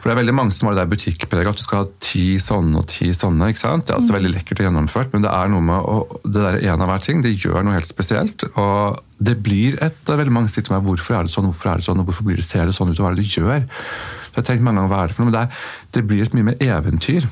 [0.00, 2.24] for det er veldig mange som har det der butikkpreget, at du skal ha ti
[2.42, 3.50] sånne og ti sånne.
[3.52, 3.86] ikke sant?
[3.86, 6.60] Det er altså veldig lekkert og gjennomført, men det er noe med å, det der
[6.72, 8.46] en av hver ting, det gjør noe helt spesielt.
[8.54, 11.88] Og det blir et veldig mange til meg hvorfor er det sånn, hvorfor er det
[11.88, 13.66] sånn, og hvorfor blir det, ser det sånn ut, og hva er det du gjør?
[13.66, 16.06] Så jeg har tenkt mange ganger hva er det for noe, men det, er, det
[16.08, 17.28] blir et mye mer eventyr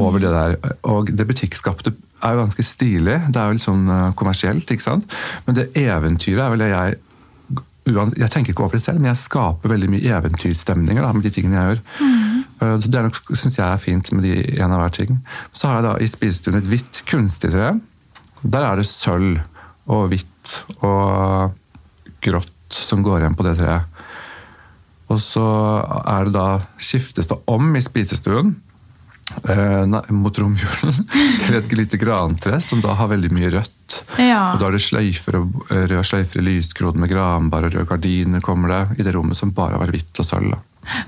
[0.00, 0.56] over det der.
[0.88, 1.92] Og det butikkskapte
[2.24, 5.08] er jo ganske stilig, det er jo litt sånn eh, kommersielt, ikke sant?
[5.46, 7.02] Men det eventyret er vel det jeg
[7.84, 11.32] jeg tenker ikke over det selv, men jeg skaper veldig mye eventyrstemninger da, med de
[11.34, 11.82] tingene jeg gjør.
[12.00, 12.78] Mm.
[12.80, 15.18] Så Det er nok, synes jeg er fint med de en av hver ting.
[15.52, 17.74] Så har jeg da i spisestuen et hvitt kunstig tre.
[18.40, 19.42] Der er det sølv
[19.84, 21.52] og hvitt og
[22.24, 23.84] grått som går igjen på det treet.
[25.12, 25.44] Og så
[26.08, 26.48] er det da,
[26.80, 28.54] skiftes det om i spisestuen
[29.48, 31.06] eh, nei, mot romjulen
[31.44, 33.98] til et lite grantre som da har veldig mye rødt.
[34.20, 34.54] Ja.
[34.54, 37.88] Og da er det sløyfer og eh, røde sløyfer i lyskronen med granbar og røde
[37.90, 40.54] gardiner kommer det i det rommet som bare har vært hvitt og sølv.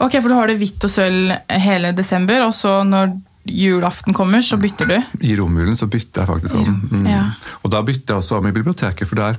[0.00, 3.12] Ok, For du har det hvitt og sølv hele desember, og så når
[3.46, 4.96] julaften kommer, så bytter du?
[5.22, 6.81] I romjulen så bytter jeg faktisk om.
[6.90, 7.05] Mm.
[7.11, 7.26] Ja.
[7.62, 9.38] Og da bytter jeg også om i biblioteket, for der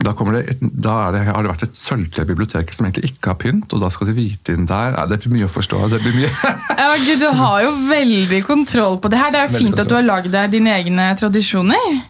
[0.00, 3.32] da, det et, da det, har det vært et sølvtre bibliotek biblioteket som egentlig ikke
[3.32, 4.96] har pynt, og da skal de hvite inn der.
[5.10, 5.82] Det blir mye å forstå.
[5.92, 6.30] det blir mye...
[6.80, 9.30] Ja, Gud, Du har jo veldig kontroll på det her.
[9.30, 12.00] Det er jo Veldig fint at du har lagd deg dine egne tradisjoner.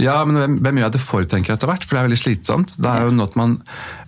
[0.00, 2.22] Ja, men hvem, hvem gjør det for, tenker jeg etter hvert, for det er veldig
[2.22, 2.78] slitsomt.
[2.80, 3.58] Det er jo noe at man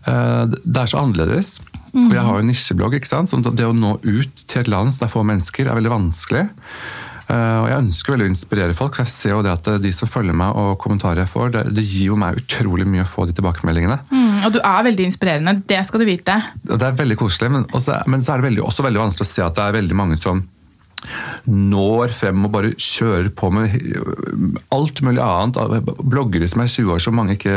[0.08, 1.58] uh, Det er så annerledes.
[1.92, 3.28] Og jeg har jo nisjeblogg, ikke sant?
[3.28, 5.92] så det å nå ut til et land som det er få mennesker, er veldig
[5.92, 6.46] vanskelig.
[7.32, 9.92] Eh, og jeg ønsker veldig å inspirere folk, for jeg ser jo det at de
[9.96, 13.08] som følger meg og kommentarer jeg får, det, det gir jo meg utrolig mye å
[13.08, 14.00] få de tilbakemeldingene.
[14.12, 16.38] Mm, og du er veldig inspirerende, det skal du vite.
[16.66, 19.32] Det er veldig koselig, men, også, men så er det veldig, også veldig vanskelig å
[19.32, 20.44] se at det er veldig mange som
[21.50, 23.72] når frem og bare kjører på med
[24.70, 25.58] alt mulig annet.
[25.98, 27.56] Bloggere som er 20 år som mange ikke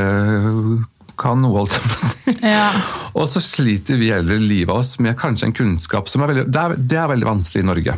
[1.19, 2.35] kan noe, holdt jeg på å si.
[2.49, 2.69] Ja.
[3.19, 6.45] Og så sliter vi heller livet av oss med kanskje en kunnskap som er veldig
[6.51, 7.95] Det er, det er veldig vanskelig i Norge.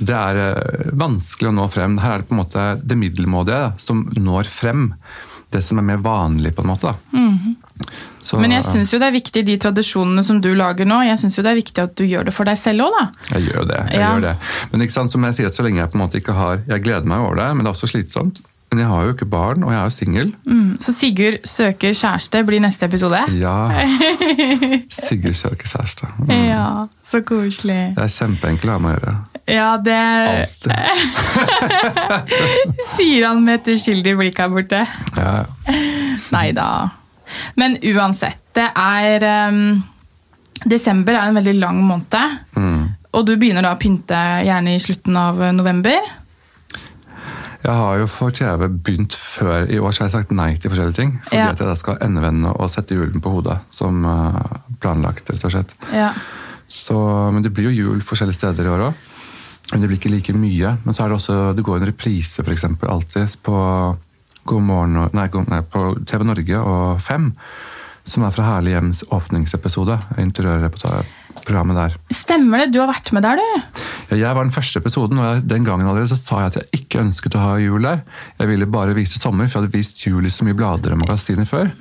[0.00, 1.98] Det er eh, vanskelig å nå frem.
[2.02, 4.88] Her er det på en måte det middelmådige som når frem.
[5.54, 6.90] Det som er mer vanlig, på en måte.
[6.90, 7.20] da.
[8.24, 11.18] Så, Men jeg syns jo det er viktig, de tradisjonene som du lager nå, jeg
[11.20, 13.04] synes jo det er viktig at du gjør det for deg selv òg, da.
[13.36, 13.80] Jeg gjør det.
[13.92, 14.08] jeg Ja.
[14.14, 14.32] gjør det.
[14.72, 16.62] Men ikke sant, som jeg sier, at så lenge jeg på en måte ikke har
[16.66, 18.40] Jeg gleder meg over det, men det er også slitsomt.
[18.72, 20.32] Men jeg har jo ikke barn, og jeg er jo singel.
[20.48, 20.70] Mm.
[20.82, 23.20] Så Sigurd søker kjæreste blir neste episode?
[23.38, 23.68] Ja.
[24.90, 26.08] Sigurd søker kjæreste.
[26.24, 26.32] Mm.
[26.48, 27.94] Ja, så koselig.
[27.94, 29.14] Det er kjempeenkelt å ha med å gjøre.
[29.46, 30.48] Ja, det
[32.94, 34.82] sier han med et uskyldig blikk her borte.
[35.18, 35.78] Ja, ja.
[36.34, 36.68] Nei da.
[37.60, 39.62] Men uansett, det er um,
[40.70, 42.36] Desember er en veldig lang måned.
[42.56, 42.84] Mm.
[43.14, 46.00] Og du begynner da å pynte gjerne i slutten av november.
[47.64, 50.68] Jeg har jo for TV begynt før i år, så har jeg sagt nei til
[50.72, 51.14] forskjellige ting.
[51.24, 51.46] Fordi Ja.
[51.54, 55.54] at jeg da skal endevende og sette julen på hodet, som eh, planlagt, rett og
[55.54, 55.72] slett.
[55.94, 56.10] Ja.
[56.68, 56.98] Så,
[57.32, 59.08] men det blir jo jul forskjellige steder i år òg.
[59.72, 60.76] Men det blir ikke like mye.
[60.84, 63.56] Men så er det også, det går en reprise eksempel, alltid på,
[64.44, 67.30] God morgen, nei, nei, på TV Norge og Fem.
[68.04, 69.96] Som er fra Herlig hjems åpningsepisode.
[70.20, 71.94] Interiørprogrammet der.
[72.12, 73.78] Stemmer det, du har vært med der, du.
[74.10, 76.58] Ja, jeg var den første episoden, og jeg, den gangen allerede så sa jeg at
[76.60, 78.04] jeg ikke ønsket å ha jul der.
[78.42, 81.00] Jeg ville bare vise sommer, for jeg hadde vist jul i så mye blader og
[81.00, 81.72] magasiner før.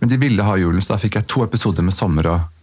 [0.00, 2.26] Men de ville ha julen, så da fikk jeg to episoder med sommer.
[2.34, 2.53] og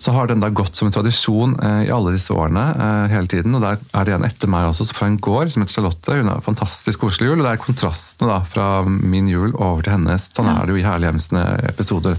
[0.00, 2.62] så har den da gått som en tradisjon eh, i alle disse årene.
[2.72, 5.52] eh, hele tiden, og Der er det en etter meg også, så fra en gård
[5.52, 6.16] som heter Charlotte.
[6.16, 9.98] Hun har fantastisk koselig jul, og det er kontrastene da, fra min jul over til
[9.98, 10.30] hennes.
[10.32, 11.12] Sånn er det jo i Herlig
[11.68, 12.16] episoder.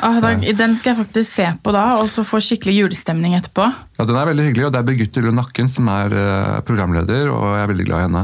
[0.00, 3.68] Ah, da, den skal jeg faktisk se på da, og så få skikkelig julestemning etterpå.
[4.00, 7.28] Ja, Den er veldig hyggelig, og det er Birgitte Lund Nakken som er eh, programleder,
[7.28, 8.22] og jeg er veldig glad i henne.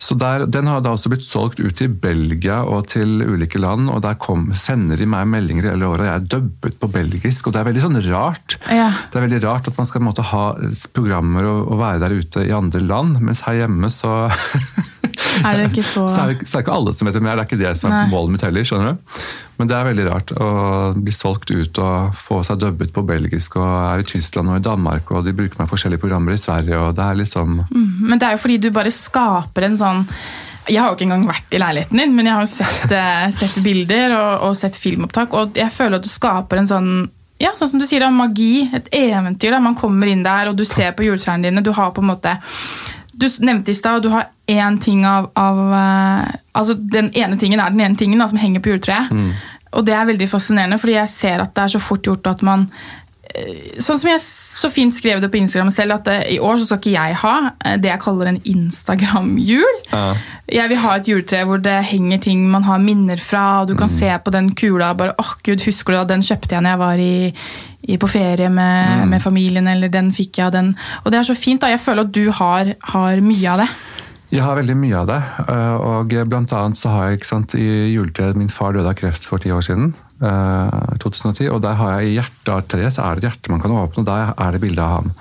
[0.00, 3.90] Så der, Den har da også blitt solgt ut til Belgia og til ulike land,
[3.92, 7.46] og der kom, sender de meg meldinger hele året, og jeg er dubbet på belgisk,
[7.46, 8.56] og det er veldig sånn rart.
[8.72, 8.88] Ja.
[9.12, 10.46] Det er veldig rart at man skal måtte, ha
[10.96, 14.16] programmer og, og være der ute i andre land, mens her hjemme så
[15.44, 17.28] Er det ikke så så er det, så er det ikke alle som vet hvem
[17.28, 17.40] jeg er.
[17.40, 18.08] Det er ikke det som er Nei.
[18.12, 18.66] målet mitt heller.
[18.68, 19.20] skjønner du?
[19.56, 20.48] Men det er veldig rart å
[20.96, 24.66] bli solgt ut og få seg dubbet på belgisk, og er i Tyskland og i
[24.66, 28.18] Danmark, og de bruker meg i forskjellige programmer i Sverige, og det er liksom Men
[28.18, 30.04] det er jo fordi du bare skaper en sånn
[30.68, 33.60] Jeg har jo ikke engang vært i leiligheten din, men jeg har sett, eh, sett
[33.64, 36.90] bilder og, og sett filmopptak, og jeg føler at du skaper en sånn
[37.36, 39.52] ja, sånn som du sier, da, magi, et eventyr.
[39.52, 41.60] da, Man kommer inn der, og du ser på juletrærne dine.
[41.60, 42.32] Du har på en måte
[43.12, 47.60] Du nevnte i stad, du har én ting av, av eh, Altså, den ene tingen
[47.60, 49.10] er den ene tingen da, som henger på juletreet.
[49.76, 52.46] Og det er veldig fascinerende, fordi jeg ser at det er så fort gjort at
[52.46, 52.70] man
[53.82, 56.68] Sånn som jeg så fint skrev det på Instagram selv, at eh, i år så
[56.68, 59.80] skal ikke jeg ha eh, det jeg kaller en Instagram-jul.
[59.90, 60.04] Ja.
[60.48, 63.74] Jeg vil ha et juletre hvor det henger ting man har minner fra, og du
[63.76, 66.64] kan se på den kula og bare åh gud, husker du da, den kjøpte jeg
[66.64, 67.16] når jeg var i,
[67.82, 70.72] i, på ferie med, med familien, eller den fikk jeg av den.
[71.04, 71.74] Og det er så fint, da.
[71.74, 73.70] Jeg føler at du har, har mye av det.
[74.34, 75.20] Jeg har veldig mye av det.
[75.48, 79.26] eh, Og blant annet så har jeg sant, i juletreet Min far døde av kreft
[79.26, 79.94] for ti år siden.
[80.22, 83.52] Eh, 2010, og der har jeg i hjertet av treet så er det et hjerte
[83.52, 85.12] man kan åpne, og der er det bilde av ham.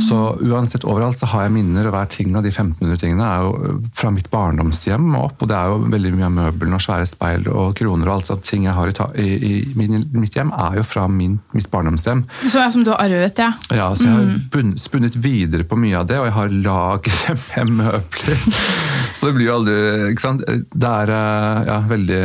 [0.00, 3.44] Så uansett overalt så har jeg minner, og hver ting av de 1500 tingene er
[3.44, 6.78] jo eh, fra mitt barndomshjem og opp, og det er jo veldig mye av møblene
[6.78, 10.06] og svære speil og kroner og alt sånt ting jeg har i, i, i min,
[10.16, 12.24] mitt hjem, er jo fra min, mitt barndomshjem.
[12.46, 13.50] Så er som du har arvet, ja.
[13.76, 17.36] Ja, så jeg har bunn- spunnet videre på mye av det, og jeg har lagre
[17.68, 18.46] med møbler.
[19.14, 19.76] Så det blir jo aldri
[20.14, 20.44] ikke sant?
[20.46, 22.22] Det er eh, ja, veldig,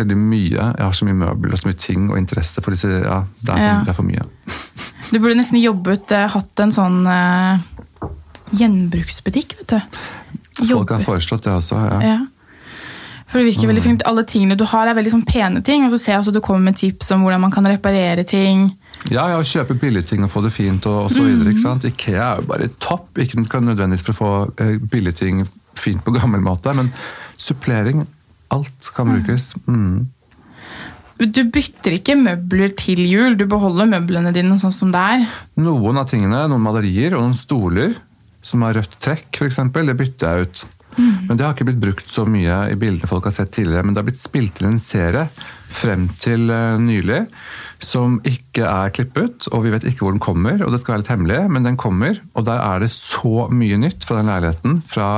[0.00, 0.50] veldig mye.
[0.58, 3.54] Jeg har så mye møbler og så mye ting og interesse for disse Ja, det
[3.54, 3.80] er for, Ja.
[3.84, 4.26] Det er for mye.
[5.12, 7.58] Du burde nesten jobbet, eh, hatt en sånn eh,
[8.56, 9.98] gjenbruksbutikk, vet du.
[10.70, 11.76] Folk har foreslått det også.
[11.90, 11.98] ja.
[12.02, 12.20] Ja.
[13.28, 14.02] For det virker veldig fint.
[14.06, 15.82] Alle tingene du har, er veldig sånn pene ting.
[15.82, 18.68] Og så ser jeg også du kommer med tips om hvordan man kan reparere ting.
[19.10, 21.50] Ja, ja, kjøpe billigting og få det fint og, og så videre.
[21.50, 21.86] ikke sant?
[21.88, 23.18] Ikea er jo bare topp.
[23.18, 25.42] Ikke nødvendigvis for å få billige ting
[25.74, 26.92] fint på gammel måte, men
[27.40, 28.04] supplering
[28.52, 29.52] Alt kan brukes.
[29.66, 30.10] Mm.
[31.18, 35.26] Du bytter ikke møbler til jul, du beholder møblene dine sånn som det er.
[35.62, 37.94] Noen av tingene, noen malerier og noen stoler
[38.44, 40.64] som har rødt trekk, f.eks., det bytter jeg ut.
[40.96, 43.86] Men det har ikke blitt brukt så mye i bildene folk har sett tidligere.
[43.86, 45.26] Men det har blitt spilt inn en serie
[45.74, 47.24] frem til uh, nylig
[47.82, 50.62] som ikke er klippet, og vi vet ikke hvor den kommer.
[50.62, 52.20] og Det skal være litt hemmelig, men den kommer.
[52.34, 55.08] Og der er det så mye nytt fra den leiligheten fra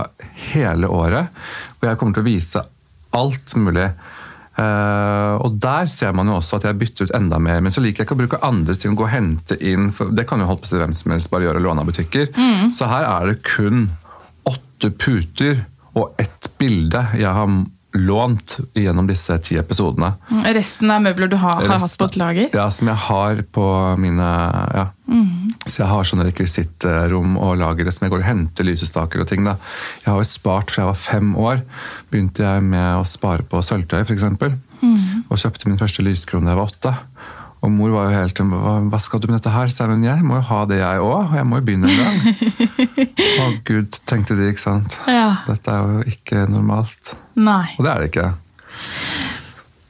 [0.55, 1.31] hele året.
[1.79, 2.65] Og jeg kommer til å vise
[3.16, 3.90] alt mulig.
[4.57, 7.61] Uh, og der ser man jo også at jeg bytter ut enda mer.
[7.64, 8.96] Men så liker jeg ikke å bruke andres ting.
[8.96, 11.48] Gå og hente inn, for Det kan jo holde på seg hvem som helst bare
[11.48, 12.31] gjøre låne av butikker.
[12.37, 12.72] Mm.
[12.76, 13.88] Så her er det kun
[14.48, 15.64] åtte puter
[15.96, 17.48] og ett bilde jeg har
[17.96, 20.12] lånt gjennom disse ti episodene.
[20.29, 22.49] Mm, resten er møbler du har, har hatt på et lager?
[22.57, 23.66] Ja, som jeg har på
[24.01, 24.29] mine
[24.77, 24.88] ja.
[25.07, 25.55] Mm.
[25.64, 29.46] Så jeg har sånne rekvisittrom og lagre som jeg går og henter lysestaker og ting.
[29.46, 29.57] da.
[30.05, 31.62] Jeg har jo spart fra jeg var fem år.
[32.12, 34.27] Begynte jeg med å spare på sølvtøy, f.eks.
[34.83, 35.27] Mm.
[35.31, 36.94] Og kjøpte min første lyskrone da jeg var åtte.
[37.66, 39.70] Og mor var jo helt hva, skal du med dette her?
[39.72, 41.90] Så jeg, men jeg må jo ha det jeg òg, og jeg må jo begynne
[41.90, 42.18] en gang.
[43.42, 44.94] Å gud, tenkte de, ikke sant.
[45.11, 45.42] Ja.
[45.48, 47.16] Dette er jo ikke normalt.
[47.35, 47.74] Nei.
[47.74, 48.29] Og det er det ikke.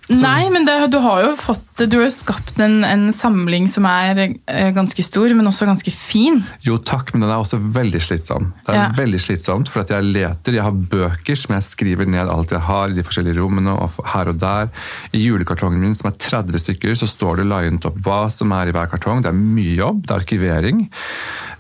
[0.07, 0.21] Så.
[0.23, 4.21] Nei, men det, du har jo fått, du har skapt en, en, samling som er
[4.23, 6.45] eh, ganske stor, men også ganske fin.
[6.63, 8.53] Jo takk, men den er også veldig slitsom.
[8.63, 8.85] Det er ja.
[8.95, 12.63] veldig slitsomt, For at jeg leter, jeg har bøker som jeg skriver ned alt jeg
[12.69, 13.75] har i de forskjellige rommene.
[13.75, 14.71] og her og der.
[15.11, 18.71] I julekartongen min, som er 30 stykker, så står det linet opp hva som er
[18.71, 19.27] i hver kartong.
[19.27, 20.87] Det er mye jobb, det er arkivering.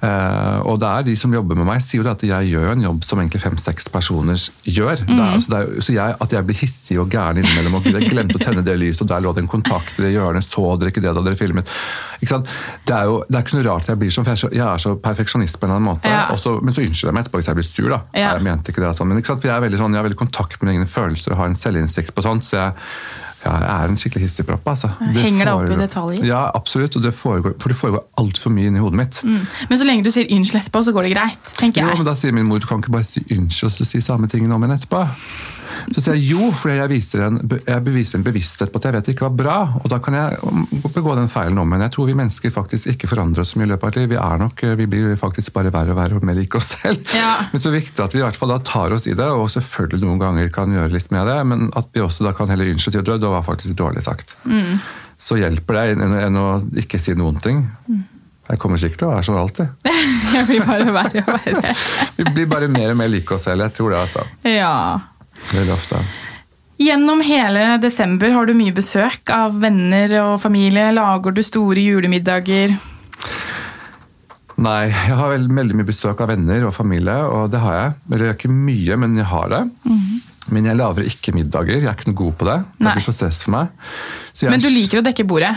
[0.06, 2.84] Uh, og det er de som jobber med meg, sier jo at jeg gjør en
[2.84, 5.02] jobb som egentlig fem-seks personer gjør.
[5.08, 5.14] Mm.
[5.16, 8.38] Er, altså er, så jeg, At jeg blir hissig og gæren innimellom og jeg glemte
[8.38, 10.94] å tenne det lyset, og der lå det en kontakt i det hjørnet, så dere
[10.94, 11.72] ikke det da dere filmet?
[12.20, 14.52] Det er jo det er ikke noe rart jeg blir sånn, for jeg er så,
[14.54, 16.12] jeg er så perfeksjonist på en eller annen måte.
[16.12, 16.24] Ja.
[16.36, 17.90] Også, men så unnskylder jeg meg etterpå hvis jeg blir sur.
[17.92, 18.00] da.
[18.14, 18.32] Ja.
[18.36, 19.42] Jeg mente ikke det sånn, men ikke sant?
[19.42, 21.50] For jeg er veldig sånn, jeg har veldig kontakt med mine egne følelser og har
[21.50, 22.46] en selvinnsikt på sånt.
[22.46, 22.76] så jeg
[23.46, 24.70] ja, jeg er en skikkelig hissigpropp.
[24.72, 24.90] Altså.
[25.14, 26.26] Det Henger deg opp i detaljer?
[26.26, 26.98] Ja, absolutt.
[27.02, 29.20] Det foregår, for det foregår altfor mye inni hodet mitt.
[29.22, 29.42] Mm.
[29.70, 31.52] Men så lenge du sier unnskyld etterpå, så går det greit?
[31.56, 31.90] tenker jeg.
[31.90, 34.30] Jo, men Da sier min mor du kan ikke bare si unnskyld og si samme
[34.30, 35.04] tingen om igjen etterpå.
[35.92, 39.08] Så sier jeg jo, fordi jeg, en, jeg beviser en bevissthet på at jeg vet
[39.08, 39.56] det ikke var bra.
[39.82, 40.38] Og da kan jeg
[40.94, 41.84] begå den feilen om igjen.
[41.86, 44.14] Jeg tror vi mennesker faktisk ikke forandrer oss så mye i løpet av livet.
[44.14, 47.02] Vi er nok, vi blir faktisk bare verre og verre og mer like oss selv.
[47.16, 47.34] Ja.
[47.52, 50.02] Men så viktig at vi i hvert fall da tar oss i det, og selvfølgelig
[50.06, 53.04] noen ganger kan gjøre litt med det, men at vi også da kan heller unnskylde
[53.04, 54.36] og det var faktisk dårlig sagt.
[54.44, 54.78] Mm.
[55.18, 56.48] Så hjelper det enn, enn å
[56.82, 57.64] ikke si noen ting.
[57.88, 58.04] Mm.
[58.46, 59.90] Jeg kommer sikkert til å være sånn alltid.
[60.36, 61.74] jeg blir bare verre og verre.
[62.18, 63.66] vi blir bare mer og mer like oss selv.
[63.66, 64.26] Jeg tror det, altså.
[64.46, 64.76] Ja.
[65.50, 66.02] Veldig ofte.
[66.76, 70.90] Gjennom hele desember har du mye besøk av venner og familie.
[70.94, 72.76] Lager du store julemiddager?
[74.56, 77.96] Nei, jeg har veldig, veldig mye besøk av venner og familie, og det har jeg.
[78.12, 79.62] Eller ikke mye, men jeg har det.
[79.84, 80.20] Mm -hmm.
[80.54, 81.80] Men jeg lager ikke middager.
[81.80, 82.58] Jeg er ikke noe god på det.
[82.78, 83.88] Det blir for stress for meg.
[84.46, 85.54] Men du liker å dekke bordet?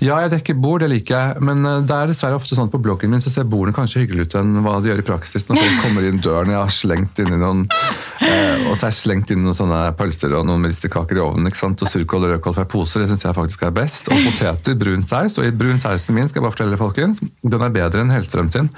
[0.00, 1.42] Ja, jeg dekker bord, det liker jeg.
[1.44, 4.30] Men eh, det er dessverre ofte sånn på bloggen min så ser bordene kanskje hyggeligere
[4.30, 5.44] ut enn hva de gjør i praksis.
[5.48, 8.92] Når folk kommer inn døren, jeg har slengt inn i noen eh, og så har
[8.94, 11.50] jeg slengt inn noen sånne pølser og noen medisterkaker i ovnen.
[11.50, 11.84] ikke sant?
[11.84, 14.08] Og surkål og rødkål fra poser, det syns jeg faktisk er best.
[14.08, 15.36] Og poteter, brun saus.
[15.40, 18.48] Og i brun sausen min skal jeg bare fortelle folkens, den er bedre enn Hellstrøm
[18.52, 18.72] sin.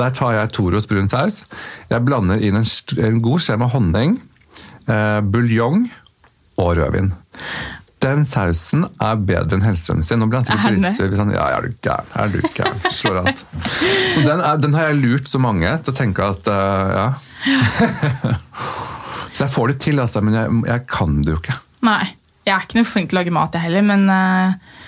[0.00, 1.44] Der tar jeg Toros brun saus.
[1.92, 2.66] Jeg blander inn en,
[3.06, 4.18] en god skje med honning,
[5.32, 5.84] buljong
[6.60, 7.12] og rødvin.
[8.00, 10.22] Den sausen er bedre enn Hellstrøm sin.
[10.22, 11.16] Nå blir han sikkert dritsur.
[11.18, 12.08] Sånn, ja, er du gæren?
[12.16, 12.78] Er du gæren?
[12.96, 13.42] Slår alt.
[14.14, 17.08] Så den, er, den, har jeg lurt så mange til å tenke at uh, ja.
[19.34, 21.58] så jeg får det til, altså, men jeg, jeg, kan det jo ikke.
[21.90, 22.02] Nei.
[22.48, 24.78] Jeg er ikke noe flink til å lage mat, jeg heller, men uh,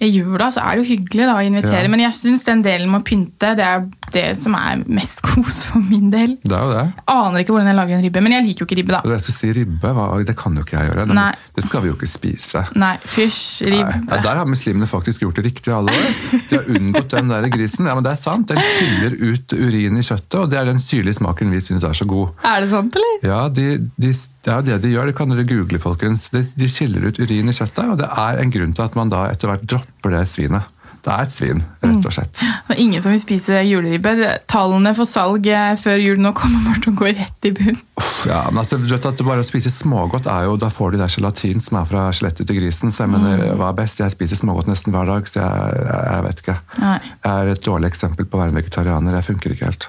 [0.00, 1.82] i jula så er det jo hyggelig da, å invitere.
[1.88, 1.90] Ja.
[1.90, 3.82] Men jeg syns den delen med å pynte det er
[4.14, 6.36] det som er mest kos for min del.
[6.42, 6.86] Det er jo det.
[7.14, 8.96] Aner ikke hvordan jeg lager en ribbe, men jeg liker jo ikke ribbe.
[8.96, 9.02] da.
[9.06, 9.92] Det, si ribbe,
[10.28, 11.06] det kan jo ikke jeg gjøre.
[11.10, 11.26] Det,
[11.58, 12.64] det skal vi jo ikke spise.
[12.80, 14.00] Nei, fysj, ribbe.
[14.10, 16.10] Ja, der har muslimene faktisk gjort det riktig alle år.
[16.50, 17.88] De har unngått den der grisen.
[17.90, 18.50] Ja, men det er sant.
[18.50, 21.96] Den skiller ut urin i kjøttet, og det er den syrlige smaken vi syns er
[21.96, 22.34] så god.
[22.46, 23.16] Er det sant, eller?
[23.26, 23.68] Ja, de,
[24.00, 25.10] de, det er jo det de gjør.
[25.10, 26.28] Det kan dere google, folkens.
[26.34, 29.12] De, de skiller ut urin i kjøttet, og det er en grunn til at man
[29.12, 30.76] da etter hvert dropper det svinet.
[31.00, 32.42] Det er et svin, rett og slett.
[32.42, 32.74] Mm.
[32.76, 34.12] ingen som vil spise juleribbe.
[34.50, 37.80] Tallene for salg eh, før jul nå kommer bare til å gå rett i bunn.
[38.28, 41.00] Ja, men altså, du vet at Bare å spise smågodt er jo, da får du
[41.00, 42.92] det gelatin som er fra skjelettet til grisen.
[42.92, 43.60] Så jeg mener, mm.
[43.60, 44.02] hva er best?
[44.02, 46.56] Jeg spiser smågodt nesten hver dag, så jeg, jeg, vet ikke.
[46.82, 46.96] Nei.
[47.24, 49.20] Jeg er et dårlig eksempel på å være vegetarianer.
[49.20, 49.86] Jeg funker ikke helt.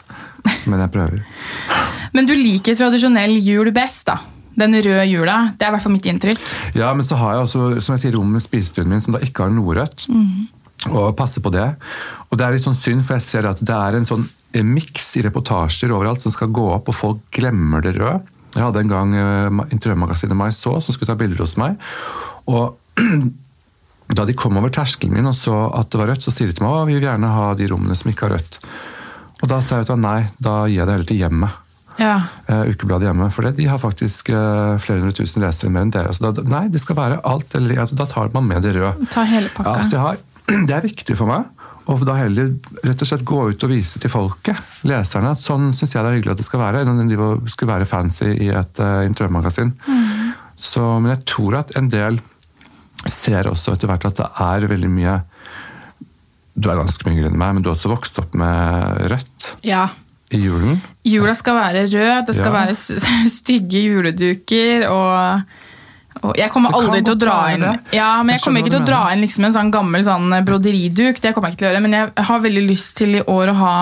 [0.69, 1.25] Men jeg prøver.
[2.15, 4.21] men du liker tradisjonell jul best, da?
[4.61, 5.37] Den røde jula.
[5.55, 6.41] Det er i hvert fall mitt inntrykk.
[6.75, 9.21] Ja, men så har jeg også som jeg sier, rom med spisestuen min som da
[9.23, 10.09] ikke har noe rødt.
[10.11, 10.49] Mm.
[10.89, 11.67] Og passe på det.
[12.31, 14.25] Og det er litt sånn synd, for jeg ser at det er en sånn
[14.65, 18.19] miks i reportasjer overalt som skal gå opp, og folk glemmer det røde.
[18.51, 21.77] Jeg hadde en gang uh, Mai så, som skulle ta bilder hos meg.
[22.51, 22.75] Og
[24.17, 26.57] da de kom over terskelen min og så at det var rødt, så sier de
[26.57, 28.59] til meg at vi vil gjerne ha de rommene som ikke har rødt.
[29.41, 31.59] Og da sa jeg at nei, da gir jeg det heller til hjemmet.
[31.99, 32.15] Ja.
[32.49, 33.29] Uh, ukebladet hjemme.
[33.33, 36.11] For det, de har faktisk uh, flere hundre tusen lesere mer enn dere.
[36.15, 37.55] Så da, nei, det skal være alt.
[37.57, 39.09] Eller, altså, da tar man med det røde.
[39.13, 39.77] Ta hele pakka.
[39.79, 40.21] Ja, så jeg har,
[40.67, 41.47] det er viktig for meg.
[41.91, 42.51] Og da heller
[42.85, 46.11] rett og slett gå ut og vise til folket, leserne, at sånn syns jeg det
[46.11, 49.01] er hyggelig at det skal være, enn om de skulle være fancy i et uh,
[49.07, 49.71] interiørmagasin.
[50.61, 52.19] Så, men jeg tror at en del
[53.09, 55.15] ser også etter hvert at det er veldig mye
[56.53, 59.47] Du er ganske mye yngre enn meg, men du har også vokst opp med rødt
[59.65, 59.87] Ja.
[60.29, 60.77] i julen.
[61.07, 62.57] Jula skal være rød, det skal Ja.
[62.59, 65.41] være stygge juleduker og
[66.37, 67.63] Jeg kommer aldri til å dra inn.
[67.95, 71.21] Ja, men Jeg kommer ikke til å dra inn liksom en sånn gammel sånn broderiduk.
[71.23, 73.53] Det kommer jeg ikke til å gjøre, men jeg har veldig lyst til i år
[73.53, 73.77] å ha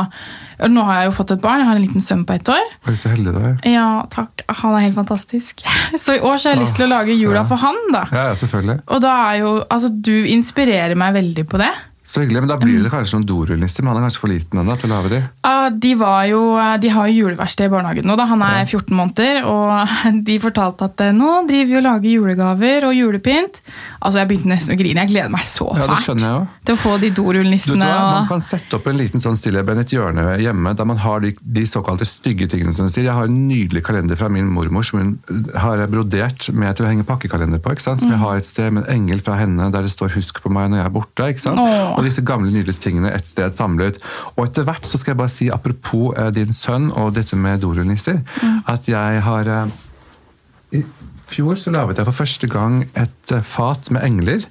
[0.59, 2.65] Nå har jeg jo fått et barn, jeg har en liten sønn på ett år.
[2.91, 3.53] Oi, så heldig du er.
[3.71, 4.41] Ja, takk.
[4.59, 5.63] Han er helt fantastisk.
[6.03, 7.43] Så i år så har jeg lyst til å lage jula Ja.
[7.47, 8.01] for han, da.
[8.11, 8.75] Ja, ja, selvfølgelig.
[8.91, 11.71] Og da er jo Altså, du inspirerer meg veldig på det.
[12.09, 14.59] Så hyggelig, Men da blir det kanskje noen dorullnisser, men han er kanskje for liten
[14.63, 15.17] ennå til å lage de?
[15.45, 16.39] Ja, de, var jo,
[16.81, 18.15] de har jo juleverksted i barnehagen nå.
[18.17, 18.25] da.
[18.31, 22.87] Han er 14 måneder, og de fortalte at eh, nå driver vi og lager julegaver
[22.89, 23.59] og julepynt.
[23.99, 25.03] Altså, Jeg begynte nesten å grine.
[25.05, 26.63] Jeg gleder meg så Ja, det fælt skjønner jeg også.
[26.65, 27.91] til å få de dorullnissene.
[27.91, 28.09] hva?
[28.15, 31.33] Man kan sette opp en liten sånn stilleben, et hjørne hjemme der man har de,
[31.59, 32.73] de såkalte stygge tingene.
[32.73, 33.05] som du sier.
[33.05, 35.13] Jeg har en nydelig kalender fra min mormor som hun
[35.61, 37.75] har brodert med til å henge pakkekalender på.
[37.77, 38.01] ikke sant?
[38.01, 40.49] Som jeg har et sted med en engel fra henne der det står 'husk på
[40.49, 41.29] meg når jeg er borte'.
[41.35, 41.59] ikke sant?
[41.59, 41.98] Åh.
[41.99, 43.99] Og disse gamle, nydelige tingene et sted samlet.
[44.37, 47.61] Og etter hvert så skal jeg bare si, apropos eh, din sønn og dette med
[47.63, 48.23] dorullnisser,
[48.71, 49.77] at jeg har eh,
[50.79, 50.83] i
[51.29, 54.45] fjor så laget jeg for første gang et eh, fat med engler.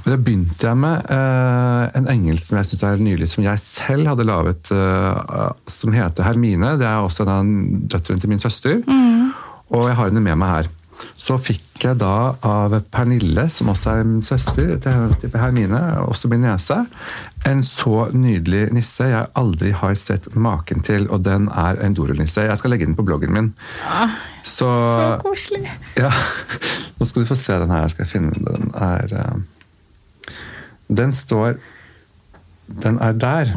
[0.00, 3.62] Og da begynte jeg med eh, en engel som jeg synes er nydelig, som jeg
[3.62, 6.76] selv hadde laget, eh, som heter Hermine.
[6.80, 7.54] Det er også en av
[7.94, 8.82] døtrene til min søster.
[9.70, 10.70] Og jeg har henne med meg her.
[11.20, 16.42] Så fikk jeg da av Pernille, som også er min søster til Hermine, også min
[16.44, 16.76] niese,
[17.48, 22.44] en så nydelig nisse jeg aldri har sett maken til, og den er en dorullnisse.
[22.44, 23.52] Jeg skal legge den på bloggen min.
[24.44, 25.64] Så, Så koselig.
[25.96, 26.12] ja,
[26.98, 27.86] nå skal du få se den her.
[27.86, 28.44] Jeg skal finne den.
[28.50, 30.34] Den er eh,
[30.88, 31.54] Den står
[32.82, 33.54] Den er der.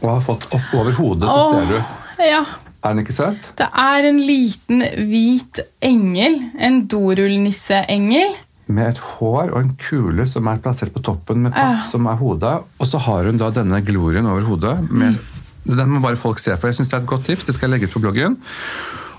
[0.00, 2.24] Og har fått opp over hodet, så oh, ser du.
[2.28, 2.42] Ja.
[2.84, 3.48] Er den ikke søt?
[3.58, 6.38] Det er en liten hvit engel.
[6.62, 8.36] En dorullnisseengel.
[8.68, 12.20] Med et hår og en kule som er plassert på toppen med papp, som er
[12.20, 12.52] hodet.
[12.78, 14.76] Og så har hun da denne glorien over hodet.
[14.92, 15.16] Med,
[15.64, 17.48] den må bare folk se, for jeg synes det er et godt tips.
[17.48, 18.36] Det skal jeg legge ut på bloggen.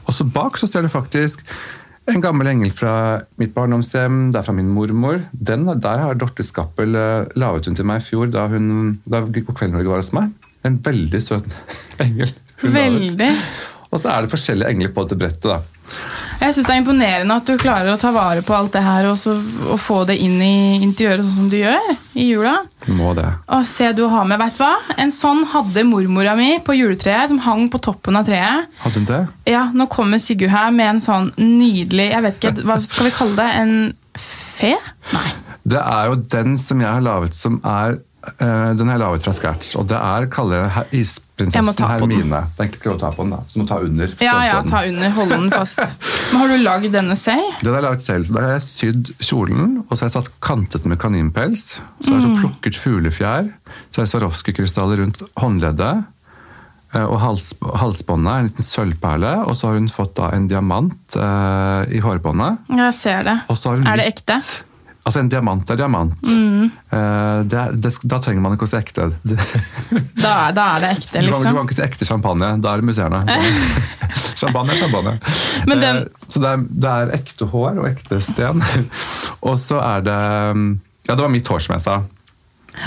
[0.06, 1.44] Og så bak så ser du faktisk
[2.10, 2.94] en gammel engel fra
[3.42, 4.30] mitt barndomshjem.
[4.34, 5.20] Det er fra min mormor.
[5.34, 9.22] Den der har Dorte Skappel eh, laget hun til meg i fjor da hun da
[9.26, 10.32] God kveld Norge var hos meg.
[10.66, 11.58] En veldig søt
[12.06, 12.34] engel.
[12.62, 13.34] Veldig.
[13.90, 15.50] Og så er det forskjellige engler på dette brettet.
[15.50, 15.62] da.
[16.40, 19.10] Jeg syns det er imponerende at du klarer å ta vare på alt det her
[19.10, 19.34] og, så,
[19.74, 22.54] og få det inn i interiøret sånn som du gjør i jula.
[22.96, 23.26] Må det.
[23.52, 24.76] Å, se du har med, vet du hva?
[25.02, 28.70] En sånn hadde mormora mi på juletreet, som hang på toppen av treet.
[28.86, 29.20] Hadde hun det?
[29.52, 33.16] Ja, Nå kommer Sigurd her med en sånn nydelig Jeg vet ikke, Hva skal vi
[33.18, 33.50] kalle det?
[33.60, 33.76] En
[34.16, 34.76] fe?
[35.12, 35.30] Nei.
[35.70, 38.00] Det er jo den som jeg har laget som er
[38.40, 40.58] Den har jeg laget fra scratch, og det er må
[40.92, 42.20] isprinsessen Hermine.
[42.20, 42.30] den.
[42.30, 43.38] Det er egentlig ikke lov å ta på den, da.
[43.48, 44.12] Så du må ta under.
[44.20, 45.10] Ja, ja, ta under.
[45.16, 45.80] Holde den fast.
[46.34, 47.54] Men Har du lagd denne selv?
[47.64, 50.18] Den har jeg laget selv, så Da har jeg sydd kjolen, og så har jeg
[50.20, 51.66] satt kantet med kaninpels.
[52.04, 52.36] Så har jeg Mm.
[52.36, 53.50] så plukket fuglefjær.
[53.90, 56.04] Så har jeg Swarovski-krystaller rundt håndleddet.
[56.94, 59.34] eh, Og hals, halsbåndet, en liten sølvperle.
[59.48, 62.58] Og så har hun fått da en diamant eh, i hårbåndet.
[62.76, 63.38] Jeg ser det.
[63.48, 64.40] Er det litt- ekte?
[65.00, 65.06] Mm.
[65.08, 66.12] Altså En diamant er diamant.
[66.28, 69.08] Eh, det, det, da trenger man ikke å se ekte.
[70.20, 71.60] Da, da er det ekte, kan, du kan liksom.
[71.66, 72.50] ikke se ekte champagne.
[72.62, 73.22] Da er det museerne.
[74.42, 75.16] champagne er champagne.
[75.68, 78.62] Men den- Eh, så det er, det er ekte hår og ekte sten.
[79.48, 80.20] og så er det
[81.08, 81.96] Ja, det var mitt hår, som jeg sa.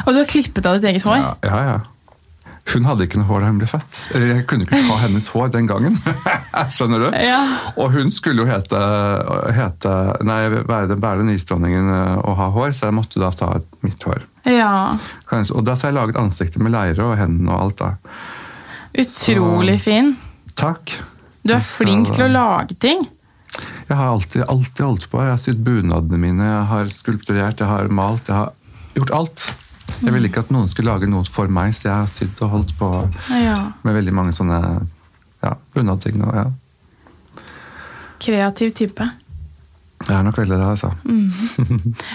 [0.06, 1.16] Og du har klippet av ditt eget hår?
[1.18, 1.78] Ja, ja, ja.
[2.70, 3.96] Hun hadde ikke noe hår da hun ble født.
[4.14, 5.96] Eller jeg kunne ikke ta hennes hår den gangen.
[6.74, 7.08] Skjønner du?
[7.18, 7.40] Ja.
[7.74, 8.78] Og hun skulle jo hete,
[9.56, 9.94] hete
[10.24, 10.38] Nei,
[10.70, 13.48] være, være den isdronningen eh, og ha hår, så jeg måtte da ta
[13.82, 14.22] mitt hår.
[14.46, 14.92] Ja.
[15.28, 17.82] Kanskje, og da så har jeg laget ansiktet med leire og hendene og alt.
[17.82, 17.90] da.
[19.02, 20.14] Utrolig fin.
[20.54, 20.94] Takk.
[21.42, 23.08] Du er skal- flink til å lage ting.
[23.88, 25.18] Jeg har alltid, alltid holdt på.
[25.20, 28.28] Jeg har sydd bunadene mine, jeg har skulpturert, jeg har malt.
[28.30, 28.52] Jeg har
[28.94, 29.48] gjort alt.
[30.01, 32.51] Jeg ville ikke at noen skulle lage noe for meg, så jeg har sydd og
[32.51, 32.88] holdt på
[33.30, 33.72] Ja.
[33.84, 34.59] med veldig mange sånne
[35.43, 36.22] ja, bunadting.
[36.24, 36.45] og Ja.
[38.22, 39.09] Kreativ type.
[40.03, 40.90] Det er nok veldig det, altså.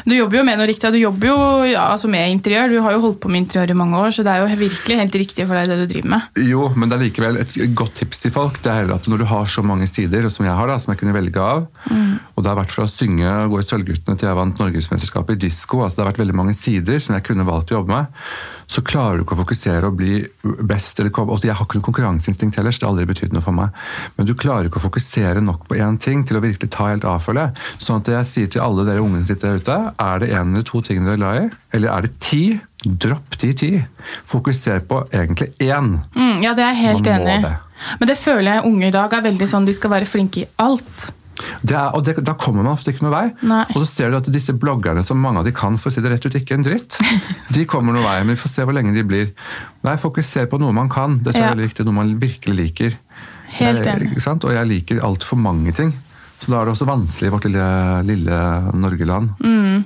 [0.08, 0.92] Du jobber jo med noe riktig.
[0.94, 1.38] Du jobber jo
[1.70, 2.72] ja, altså med interiør.
[2.72, 5.00] Du har jo holdt på med interiør i mange år, så det er jo virkelig
[5.00, 6.42] helt riktig for deg det du driver med.
[6.48, 8.60] Jo, men det er likevel et godt tips til folk.
[8.64, 10.94] Det er heller at Når du har så mange sider, som jeg har, da, som
[10.94, 11.68] jeg kunne velge av
[12.36, 15.38] Og det har vært fra å synge, og gå i Sølvguttene til jeg vant Norgesmesterskapet
[15.38, 15.82] i disko.
[15.84, 18.22] Altså det har vært veldig mange sider som jeg kunne valgt å jobbe med.
[18.68, 20.20] Så klarer du ikke å fokusere og bli
[20.68, 21.00] best.
[21.00, 23.56] Eller, altså, jeg har ikke noe konkurranseinstinkt heller, så det har aldri betydd noe for
[23.56, 23.76] meg.
[24.18, 27.08] Men du klarer ikke å fokusere nok på én ting til å virkelig ta helt
[27.08, 27.48] av for det.
[27.80, 30.68] Sånn at jeg sier til alle dere ungene sitter der ute, er det én eller
[30.68, 31.46] to ting dere er glad i,
[31.80, 32.42] eller er det ti?
[32.88, 33.72] Dropp de ti.
[34.30, 35.96] Fokuser på egentlig én.
[36.14, 37.56] Mm, ja, det er jeg helt enig i.
[38.02, 40.50] Men det føler jeg unge i dag er veldig sånn de skal være flinke i
[40.62, 41.10] alt.
[41.62, 43.26] Det er, og det, da kommer man ofte ikke noe vei.
[43.46, 43.64] Nei.
[43.76, 46.02] Og så ser du at disse bloggerne, som mange av de kan, for å si
[46.02, 46.98] det rett ut, ikke en dritt,
[47.56, 48.16] de kommer noe vei.
[48.24, 49.30] Men vi får se hvor lenge de blir.
[49.86, 51.20] Nei, fokuser på noe man kan.
[51.22, 51.52] Det er Ja.
[51.54, 51.86] veldig viktig.
[51.86, 52.98] Noe man virkelig liker.
[53.60, 54.18] Helt Eh, enig.
[54.44, 55.94] Og jeg liker altfor mange ting.
[56.40, 59.30] Så da er det også vanskelig i vårt lille, lille Norgeland.
[59.42, 59.86] Mm.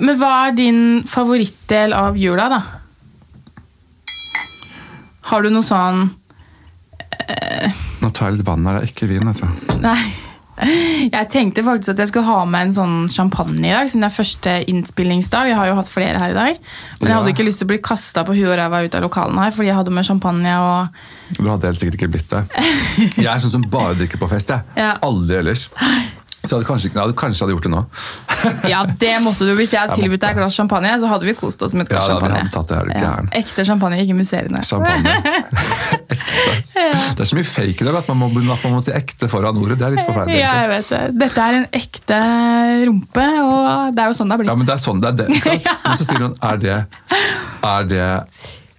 [0.00, 2.62] Men hva er din favorittdel av jula, da?
[5.30, 6.10] Har du noe sånn
[8.02, 9.28] Nå tar jeg litt vann her, det er ikke vin.
[9.30, 9.48] Altså.
[9.80, 9.96] Nei.
[10.56, 14.10] Jeg tenkte faktisk at jeg skulle ha med en sånn champagne i dag, siden det
[14.10, 15.50] er første innspillingsdag.
[15.50, 16.60] Jeg har jo hatt flere her i dag.
[17.00, 19.04] Men jeg hadde ikke lyst til å bli kasta på huet og ræva ut av
[19.06, 22.44] lokalene her, fordi jeg hadde med champagne og Du hadde helt sikkert ikke blitt det.
[23.18, 24.54] Jeg er sånn som bare drikker på fest.
[24.54, 24.62] jeg.
[24.78, 24.94] Ja.
[25.02, 25.66] Aldri ellers.
[26.44, 27.82] Så hadde kanskje, jeg kanskje hadde gjort det nå.
[28.72, 29.54] Ja, det måtte du.
[29.56, 31.94] Hvis jeg hadde tilbudt deg et glass champagne, så hadde vi kost oss med et
[31.94, 32.50] glass Ja, champagne.
[32.52, 33.30] tatt det, her, gæren.
[33.40, 34.60] Ekte champagne, ikke musserende.
[34.68, 35.14] Champagne.
[36.14, 36.56] ekte.
[37.16, 39.28] Det er så mye fake i dag at man må, at man må si ekte
[39.32, 39.78] foran ordet.
[39.80, 40.40] Det er litt forferdelig.
[40.42, 41.02] Ja, jeg vet det.
[41.22, 42.18] Dette er en ekte
[42.90, 44.52] rumpe, og det er jo sånn det har blitt.
[44.52, 45.16] Ja, men det er sånn det er.
[45.22, 45.88] Det, ikke sant?
[45.88, 46.76] Men så sier noen, er det,
[47.70, 48.10] er det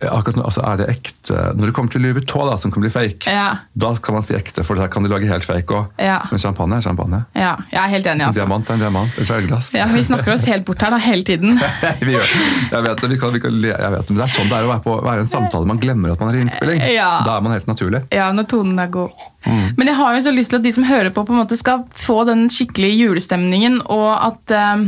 [0.03, 2.83] akkurat nå, altså er det ekte Når det kommer til Louis Vuitton, da, som kan
[2.83, 3.45] bli fake, Ja.
[3.73, 5.87] da kan man si ekte, for der kan de lage helt fake òg.
[6.01, 6.19] Ja.
[6.31, 7.21] Men champagne er champagne.
[7.33, 8.41] Ja, jeg er helt enig, En altså.
[8.41, 9.17] diamant er en diamant.
[9.17, 9.71] Ellers er glass.
[9.73, 11.55] Ja, vi snakker oss helt bort her da, hele tiden.
[12.07, 12.33] vi gjør,
[12.71, 14.59] jeg vet det, vi kan, vi kan jeg vet det, men det er sånn det
[14.59, 15.69] er å være på være en samtale.
[15.69, 16.83] Man glemmer at man er i innspilling.
[16.93, 17.09] Ja.
[17.25, 18.03] Da er man helt naturlig.
[18.13, 19.25] Ja, når tonen er god.
[19.45, 19.75] Mm.
[19.77, 21.57] Men jeg har jo så lyst til at de som hører på, på en måte
[21.59, 24.85] skal få den skikkelige julestemningen, og at eh, eh,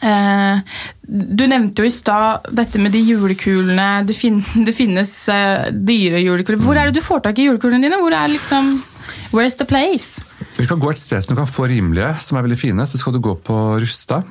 [0.00, 3.88] Du nevnte jo i stad dette med de julekulene.
[4.08, 6.60] Det, fin det finnes eh, dyre julekuler.
[6.62, 8.00] Hvor er det du får tak i julekulene dine?
[8.00, 8.78] Hvor er liksom
[9.34, 10.22] Where's the place?
[10.56, 12.86] Vi kan gå et sted som du kan få rimelige, som er veldig fine.
[12.88, 14.22] Så skal du gå på Rusta.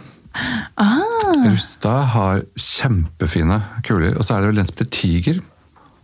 [0.79, 0.99] Ah,
[1.45, 4.17] Rusta har kjempefine kuler.
[4.17, 5.39] Og så er det vel den som heter Tiger.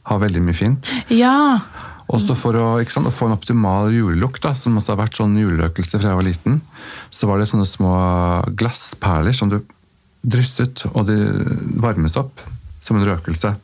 [0.05, 0.91] Har veldig mye fint.
[1.09, 1.35] ja.
[2.13, 5.37] Også for å, sant, å få en optimal julelukt, da, som også har vært sånn
[5.39, 6.59] julerøkelse fra jeg var liten,
[7.09, 7.93] så var det sånne små
[8.57, 9.57] glassperler som du
[10.25, 11.17] drysset, og de
[11.81, 12.43] varmes opp
[12.85, 13.55] som en røkelse.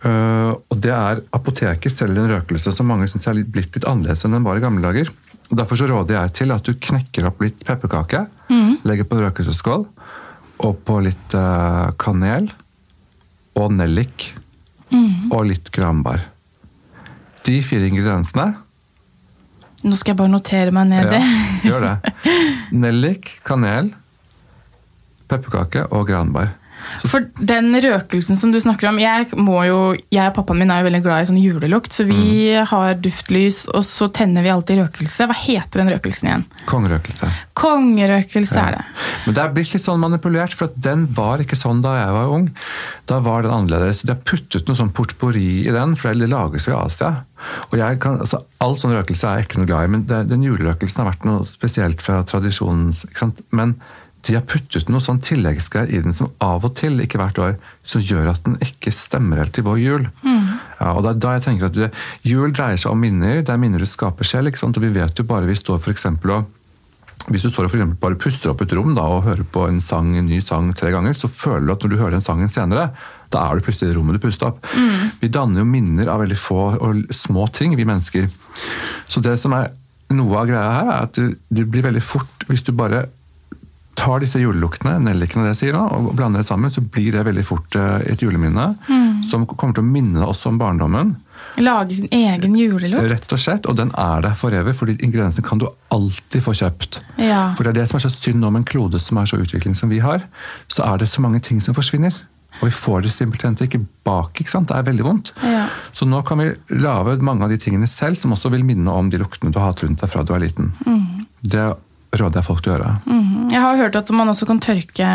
[0.00, 3.84] Uh, og det er Apoteket selger en røkelse som mange syns er litt, blitt litt
[3.84, 5.10] annerledes enn den var i gamle dager.
[5.50, 8.22] Og Derfor så råder jeg til at du knekker opp litt pepperkake,
[8.88, 9.84] legger på en røkelsesskål,
[10.64, 12.48] og på litt uh, kanel
[13.60, 14.30] og nellik
[15.30, 16.24] og litt granbar.
[17.46, 18.50] De fire ingrediensene
[19.80, 21.20] Nå skal jeg bare notere meg ned det.
[21.24, 22.12] ja, Gjør det.
[22.76, 23.94] Nellik, kanel,
[25.30, 26.50] pepperkake og granbar.
[27.06, 29.78] For den røkelsen som du snakker om Jeg må jo,
[30.12, 32.18] jeg og pappaen min er jo veldig glad i sånn julelukt, så vi
[32.54, 32.66] Mm.
[32.66, 35.26] har duftlys, og så tenner vi alltid røkelse.
[35.28, 36.44] Hva heter den røkelsen igjen?
[36.66, 37.30] Kongerøkelse.
[37.54, 38.84] Kongerøkelse er det.
[39.26, 42.32] Men det er blitt litt sånn manipulert, for den var ikke sånn da jeg var
[42.34, 42.48] ung.
[43.10, 44.02] Da var den annerledes.
[44.06, 47.12] De har puttet noe sånn portbori i den, for det lages jo i Asia.
[47.72, 50.18] Og jeg kan, altså, All sånn røkelse er jeg ikke noe glad i, men det,
[50.28, 52.90] den julerøkelsen har vært noe spesielt fra tradisjonen.
[52.92, 53.40] ikke sant?
[53.56, 53.74] Men
[54.26, 57.56] de har puttet noe sånn tilleggsgreier i den som av og til, ikke hvert år,
[57.86, 60.06] som gjør at den ikke stemmer helt til vår jul.
[60.80, 61.90] Ja, og det er da jeg tenker at det,
[62.26, 63.40] Jul dreier seg om minner.
[63.44, 64.48] Det er minner du skaper selv.
[64.50, 64.76] ikke sant?
[64.76, 66.56] Og vi vet jo bare vi står for eksempel og
[67.28, 69.80] hvis du står og for bare puster opp et rom da, og hører på en
[69.84, 72.48] sang, en ny sang tre ganger, så føler du at når du hører den sangen
[72.48, 72.88] senere,
[73.30, 74.64] da er du plutselig i rommet du puster opp.
[75.20, 78.26] Vi danner jo minner av veldig få og små ting, vi mennesker.
[79.06, 79.68] Så det som er
[80.16, 83.04] noe av greia her, er at du, det blir veldig fort Hvis du bare
[83.98, 87.44] tar disse juleluktene, nellikene det jeg sier og blander det sammen, så blir det veldig
[87.46, 88.70] fort eh, et juleminne
[89.28, 91.14] som kommer til å minne oss om barndommen.
[91.60, 93.08] Lage sin egen julelukt.
[93.10, 96.54] Rett og slett, og den er der for evig, fordi ingrediensene kan du alltid få
[96.56, 97.00] kjøpt.
[97.20, 97.50] Ja.
[97.58, 99.76] For det er det som er så synd om en klode som er så utvikling
[99.78, 100.24] som vi har,
[100.70, 102.14] så er det så mange ting som forsvinner.
[102.60, 104.68] Og vi får det simpelthen ikke bak, ikke sant?
[104.68, 105.32] Det er veldig vondt.
[105.46, 105.66] Ja.
[105.96, 106.50] Så nå kan vi
[106.82, 109.72] lage mange av de tingene selv, som også vil minne om de luktene du har
[109.72, 110.74] hatt rundt deg fra du er liten.
[111.40, 111.70] Det
[112.16, 112.94] råder jeg folk til å gjøre.
[113.06, 113.50] Mm.
[113.52, 115.10] Jeg har hørt at man også kan tørke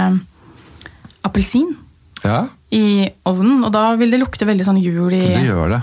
[1.25, 1.73] appelsin
[2.25, 5.79] Ja, i ovnen, og da vil det lukte veldig sånn jul i det gjør det.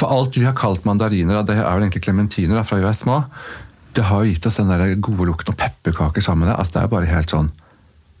[0.00, 3.22] For alt vi har kalt mandariner, det er vel egentlig klementiner fra vi er små,
[3.96, 6.58] det har jo gitt oss den der gode lukten og pepperkaker sammen med det.
[6.62, 7.50] Altså, det er bare helt sånn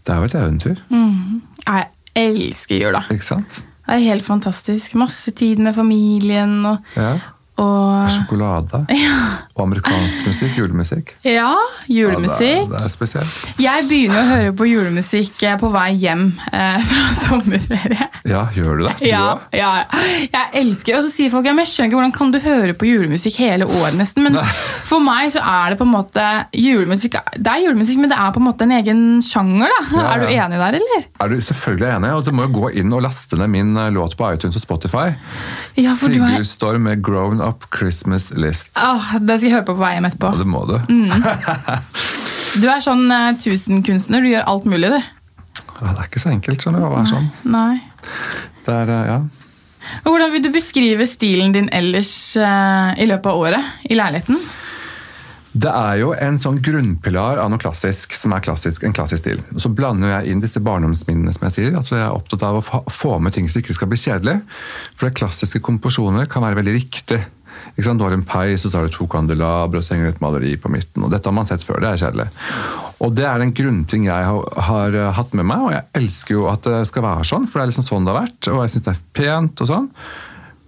[0.02, 1.86] Det er jo et eventyr, Jeg
[2.18, 3.04] elsker jula.
[3.08, 3.62] ikke sant?
[3.86, 4.94] Det er helt fantastisk.
[4.98, 6.66] Masse tid med familien.
[6.66, 7.18] og Ja.
[7.60, 8.78] Og Sjokolade.
[9.52, 10.54] Og amerikansk musikk.
[10.56, 11.10] Julemusikk.
[11.28, 11.50] ja, Ja,
[11.86, 12.62] det, julemusikk.
[12.64, 13.50] er, det er spesielt.
[13.60, 16.22] Jeg begynner å høre på julemusikk eh, på vei hjem
[16.52, 18.06] eh, fra sommerferie.
[18.24, 18.94] Ja, gjør du det?
[19.02, 19.72] Du Ja, ja,
[20.32, 22.72] jeg elsker Og så sier folk ja, men jeg skjønner ikke hvordan kan du høre
[22.78, 24.24] på julemusikk hele året nesten.
[24.24, 24.46] Men Nei.
[24.88, 26.24] for meg så er det på en måte
[26.56, 29.68] julemusikk Det er julemusikk, men det er på en måte en egen sjanger.
[29.68, 29.82] da.
[29.98, 31.04] Ja, Er du enig der, eller?
[31.20, 32.14] Er du selvfølgelig enig?
[32.16, 34.64] Og så må jeg gå inn og laste ned min eh, låt på iTunes og
[34.64, 35.10] Spotify.
[35.76, 38.72] Ja, Sigurd Storm med Grown Up Christmas List.
[38.78, 40.32] Åh, det skal jeg høre på på vei hjem etterpå.
[40.32, 40.78] Ja, det må du.
[40.88, 41.10] Mm.
[42.52, 44.20] Du er sånn uh, tusenkunstner.
[44.20, 44.98] Du gjør alt mulig, du.
[44.98, 47.30] Ja, Det er ikke så enkelt skjønner du, å være sånn.
[47.48, 47.78] Nei.
[48.66, 49.94] Det er, eh, ja.
[50.04, 54.38] Hvordan vil du beskrive stilen din ellers eh, i løpet av året i leiligheten?
[55.52, 59.42] Det er jo en sånn grunnpilar av noe klassisk, som er klassisk, en klassisk stil.
[59.60, 61.76] Så blander jeg inn disse barndomsminnene, som jeg sier.
[61.76, 64.38] Altså jeg er opptatt av å få med ting som ikke skal bli kjedelig.
[64.96, 67.20] For det klassiske komposisjoner kan være veldig riktig.
[67.76, 68.00] Ikke sant?
[68.00, 70.54] Du har en peis, så har du to kandelabre og så henger det et maleri
[70.60, 71.04] på midten.
[71.04, 72.28] og Dette har man sett før, det er kjedelig.
[73.04, 76.36] Og det er en grunnting jeg har, har eh, hatt med meg, og jeg elsker
[76.36, 78.62] jo at det skal være sånn, for det er liksom sånn det har vært, og
[78.62, 79.88] jeg syns det er pent og sånn.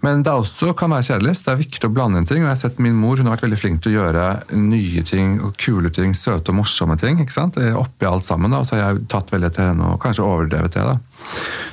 [0.05, 1.33] Men det også kan være kjedelig.
[1.39, 2.43] så Det er viktig å blande inn ting.
[2.43, 4.25] og jeg har sett Min mor hun har vært veldig flink til å gjøre
[4.61, 7.21] nye ting og kule ting, søte og morsomme ting.
[7.23, 7.57] ikke sant?
[7.57, 8.51] Eh, Oppi alt sammen.
[8.51, 10.85] da, og Så har jeg tatt veldig til henne og kanskje overdrevet det.
[10.85, 10.99] da.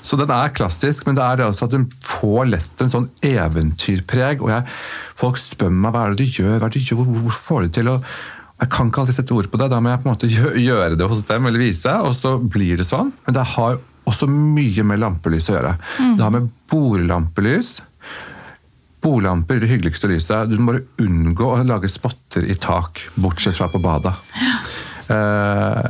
[0.01, 3.09] Så den er klassisk, men det er det også at den får lett en sånn
[3.21, 4.41] eventyrpreg.
[4.41, 4.63] og jeg,
[5.15, 7.61] Folk spør meg hva er det du gjør, hva er det du gjør, hvor, får
[7.61, 7.87] du til?
[7.89, 8.03] og
[8.61, 10.29] jeg kan ikke alltid sette ord på det, da må jeg på en måte
[10.69, 13.11] gjøre det hos dem, eller vise, og så blir det sånn.
[13.25, 15.71] Men det har også mye med lampelys å gjøre.
[15.97, 17.81] Det har med bordlampelys
[19.01, 20.49] Bordlamper er det hyggeligste lyset.
[20.51, 24.13] Du må bare unngå å lage spotter i tak, bortsett fra på badet.
[25.11, 25.15] Eh,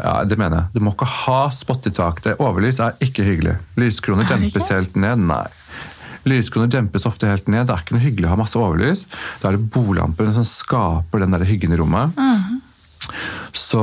[0.05, 0.67] ja, det mener jeg.
[0.73, 2.21] Du må ikke ha spott i tak.
[2.25, 3.57] Det Overlys er ikke hyggelig.
[3.77, 5.19] Lyskroner Er dempes helt ned.
[5.27, 5.43] Nei.
[6.25, 7.67] Lyskroner dempes ofte helt ned.
[7.67, 9.05] Det er ikke noe hyggelig å ha masse overlys.
[9.41, 12.15] Da er det bordlampene som skaper den der hyggen i rommet.
[13.57, 13.81] Så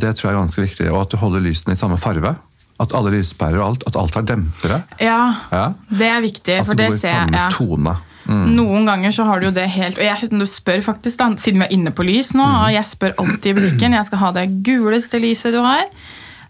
[0.00, 0.88] det tror jeg er ganske viktig.
[0.92, 2.34] Og at du holder lysene i samme farve.
[2.82, 4.80] At alle lyspærer og alt, at alt har dempere.
[5.00, 5.20] Ja,
[5.52, 5.66] Ja.
[5.88, 7.28] det er viktig, At det går i ser jeg.
[7.28, 7.48] samme Ja.
[7.54, 7.96] tone.
[8.24, 8.44] Mm.
[8.56, 11.60] Noen ganger så har du jo det helt Og jeg, du spør faktisk da, Siden
[11.60, 12.60] vi er inne på lys nå, Mm.
[12.64, 15.84] og jeg spør alltid i butikken Jeg skal ha det guleste lyset du har.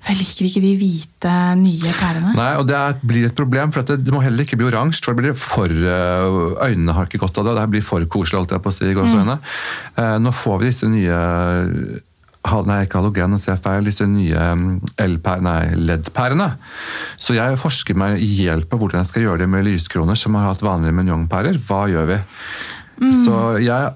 [0.05, 2.35] For jeg liker ikke de hvite, nye pærene.
[2.37, 5.01] Nei, og det er, blir et problem, for det, det må heller ikke bli oransje.
[5.03, 7.55] for det blir for, øh, Øynene har ikke godt av det.
[7.57, 8.85] Det blir for koselig, alt jeg på å si.
[8.93, 9.39] mm.
[9.97, 11.17] Eh, nå får vi disse nye
[12.45, 13.87] Nei, ikke halogen, nå sier jeg feil.
[13.89, 14.67] Disse nye mm,
[15.47, 16.51] nei, LED-pærene.
[17.17, 20.37] Så jeg forsker meg i hjelp på hvordan jeg skal gjøre det med lyskroner som
[20.37, 21.57] har hatt vanlige Mignon-pærer.
[21.65, 22.21] Hva gjør vi?
[23.25, 23.95] Så jeg,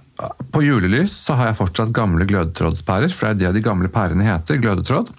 [0.50, 4.26] På julelys så har jeg fortsatt gamle glødetrådspærer, for det er det de gamle pærene
[4.26, 4.58] heter.
[4.62, 5.12] glødetråd.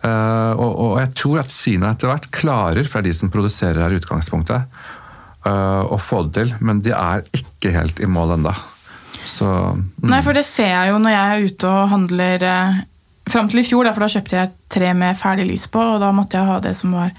[0.00, 3.32] Uh, og, og jeg tror at Kina etter hvert klarer, for det er de som
[3.32, 4.78] produserer her i utgangspunktet,
[5.44, 6.54] uh, å få det til.
[6.60, 8.54] Men de er ikke helt i mål ennå.
[9.28, 10.08] Så mm.
[10.10, 12.80] Nei, for det ser jeg jo når jeg er ute og handler eh,
[13.30, 15.78] Fram til i fjor, da, for da kjøpte jeg et tre med ferdig lys på,
[15.78, 17.12] og da måtte jeg ha det som var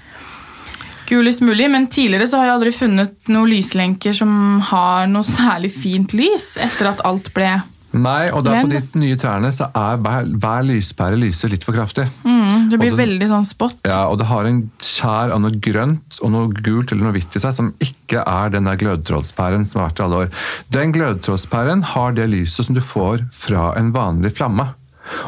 [1.08, 1.70] gulest mulig.
[1.72, 6.50] Men tidligere så har jeg aldri funnet noen lyslenker som har noe særlig fint lys,
[6.60, 7.54] etter at alt ble
[7.92, 11.72] Nei, og på Men- de nye trærne så er hver, hver lyspære lyser litt for
[11.76, 12.06] kraftig.
[12.24, 13.76] mm, Det blir det- veldig sånn spot.
[13.84, 17.36] Ja, Og det har en skjær av noe grønt og noe gult eller noe hvitt
[17.36, 20.30] i seg, som ikke er den der glødetrådspæren som har vært i alle år.
[20.70, 24.74] Den glødetrådspæren har det lyset som du får fra en vanlig flamme.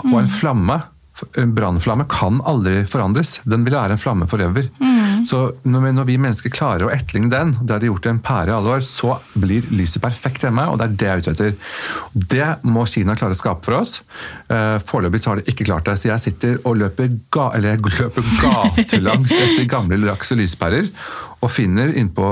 [0.05, 0.83] Og en flamme,
[1.55, 3.37] brannflamme, kan aldri forandres.
[3.47, 4.67] Den vil være en flamme forever.
[5.29, 8.11] Så når vi, når vi mennesker klarer å etterligne den, det har de gjort i
[8.13, 11.15] en pære i alle år, så blir lyset perfekt hjemme, og det er det jeg
[11.15, 11.55] er ute etter.
[12.35, 14.01] Det må Kina klare å skape for oss.
[14.53, 19.33] Eh, Foreløpig har de ikke klart det, så jeg sitter og løper, ga, løper gatelangs
[19.45, 20.91] etter gamle laks- og lyspærer,
[21.45, 22.25] og finner innpå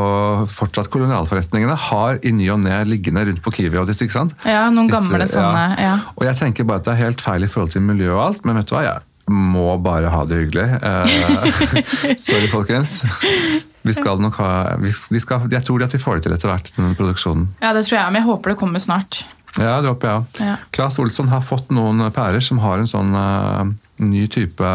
[0.49, 4.35] fortsatt kolonialforretningene, har i ny og ne liggende rundt på Kiwi og disse, ikke sant?
[4.49, 5.95] Ja, noen Disse- gamle sånne, ja.
[6.17, 8.47] Og jeg tenker bare at det er helt feil i forhold til miljø og alt,
[8.49, 9.03] men vet du hva, jeg
[9.33, 10.65] må bare ha det hyggelig.
[10.83, 13.03] Eh, sorry, folkens.
[13.83, 14.49] Vi skal nok ha
[14.83, 17.47] vi, skal, Jeg tror at vi får det til etter hvert, den produksjonen.
[17.63, 19.23] Ja, det tror jeg, men jeg håper det kommer snart.
[19.61, 20.43] Ja, det håper jeg òg.
[20.43, 20.57] Ja.
[20.73, 23.69] Claes Olsson har fått noen pærer som har en sånn uh,
[24.03, 24.73] ny type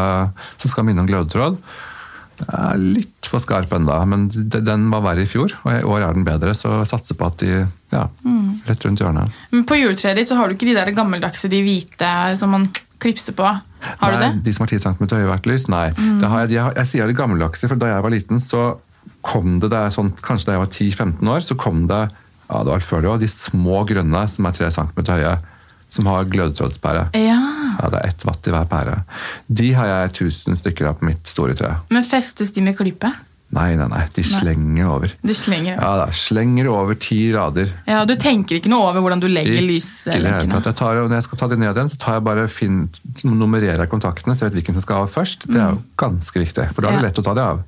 [0.56, 1.58] som skal minne om glødetråd.
[2.46, 6.14] Er litt for skarp ennå, men den var verre i fjor, og i år er
[6.14, 6.54] den bedre.
[6.54, 8.60] Så jeg satser på at de ja, Mm.
[8.68, 9.32] rett rundt hjørnet.
[9.50, 12.68] Men på juletreet ditt så har du ikke de der gammeldagse, de hvite som man
[13.00, 13.42] klipser på.
[13.44, 14.30] Har Nei, du det?
[14.36, 14.42] Mm.
[14.44, 15.68] De som har 10 cm høye hvert lys?
[15.68, 15.88] Nei.
[15.94, 18.62] Det har jeg, jeg, jeg sier det gammeldagse, for da jeg var liten, så
[19.22, 22.02] kom det, det sånn, kanskje da jeg var 10-15 år, så kom det
[22.48, 25.32] ja, det var før det også, de små grønne som er 3 cm høye,
[25.88, 27.06] som har glødetrådspære.
[27.16, 27.38] Ja.
[27.78, 28.98] Ja, det er ett watt i hver pære.
[29.48, 31.76] De har jeg 1000 stykker av på mitt store tre.
[31.94, 33.12] Men festes de med klype?
[33.48, 34.02] Nei, nei, nei.
[34.12, 35.12] De slenger over.
[35.24, 37.70] Du slenger Ja, da, slenger over ti rader.
[37.88, 40.60] Ja, Du tenker ikke noe over hvordan du legger lyslenkene?
[40.66, 42.82] Jeg tar, når jeg skal ta de ned igjen, så tar jeg bare fin,
[43.24, 45.48] nummererer jeg kontaktene, så jeg vet hvilken som skal av først.
[45.48, 47.64] Det er jo ganske viktig, for da er det lett å ta de av.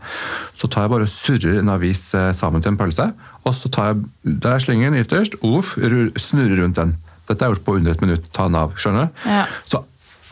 [0.61, 3.09] Så tar jeg bare og surrer en avis eh, sammen til en pølse,
[3.49, 4.05] og så tar jeg,
[4.37, 5.79] der er slingen ytterst, uff,
[6.21, 6.99] snurrer rundt den.
[7.31, 9.21] Dette er gjort på under et minutt, ta den av, skjønner du?
[9.31, 9.45] Ja.
[9.71, 9.85] Så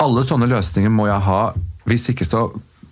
[0.03, 1.42] alle sånne løsninger må jeg ha,
[1.88, 2.49] hvis ikke så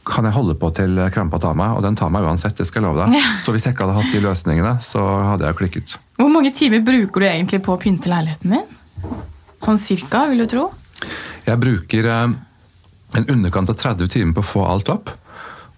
[0.06, 2.82] kan jeg holde på til krampa tar meg, og den tar meg uansett, det skal
[2.82, 3.28] jeg love deg.
[3.42, 5.02] Så hvis jeg ikke hadde hatt de løsningene, så
[5.32, 5.96] hadde jeg klikket.
[6.20, 9.16] Hvor mange timer bruker du egentlig på å pynte leiligheten din?
[9.62, 10.68] Sånn cirka, vil du tro?
[11.46, 12.36] Jeg bruker eh,
[13.18, 15.10] en underkant av 30 timer på å få alt opp.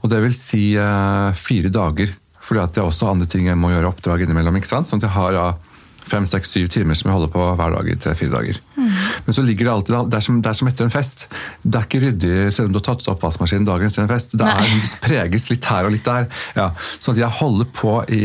[0.03, 2.13] Og det vil si eh, fire dager.
[2.45, 4.57] Fordi at det er også andre ting jeg må gjøre oppdrag innimellom.
[4.61, 4.89] ikke sant?
[4.89, 5.49] Sånn at jeg har ja,
[6.11, 8.61] fem, seks, syv timer som jeg holder på hver dag i tre-fire dager.
[8.79, 11.27] Men så ligger det alltid det er, som, det er som etter en fest.
[11.63, 14.35] Det er ikke ryddig selv om du har tatt opp oppvaskmaskinen dagen etter en fest.
[14.39, 16.29] Det, er, preges litt her og litt der.
[16.57, 16.69] Ja,
[17.03, 18.23] sånn at jeg holder på i,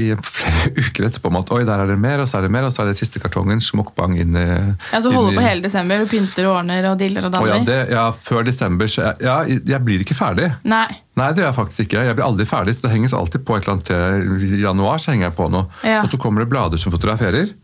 [0.00, 2.52] i flere uker etterpå med at oi, der er det mer, og så er det
[2.56, 5.46] mer, og så er det siste kartongen smokkbang inn i Ja, Så holder du på
[5.46, 7.58] hele desember og pynter og ordner og diller og daller?
[7.58, 10.50] ja, det, ja, før desember så jeg, Ja, jeg blir ikke ferdig.
[10.64, 10.86] Nei.
[11.16, 12.02] Nei, det gjør jeg faktisk ikke.
[12.04, 14.98] Jeg blir aldri ferdig, så det henges alltid på et eller annet til januar.
[15.00, 15.68] så henger jeg på noe.
[15.86, 16.02] Ja.
[16.04, 17.54] Og så kommer det blader som fotograferer,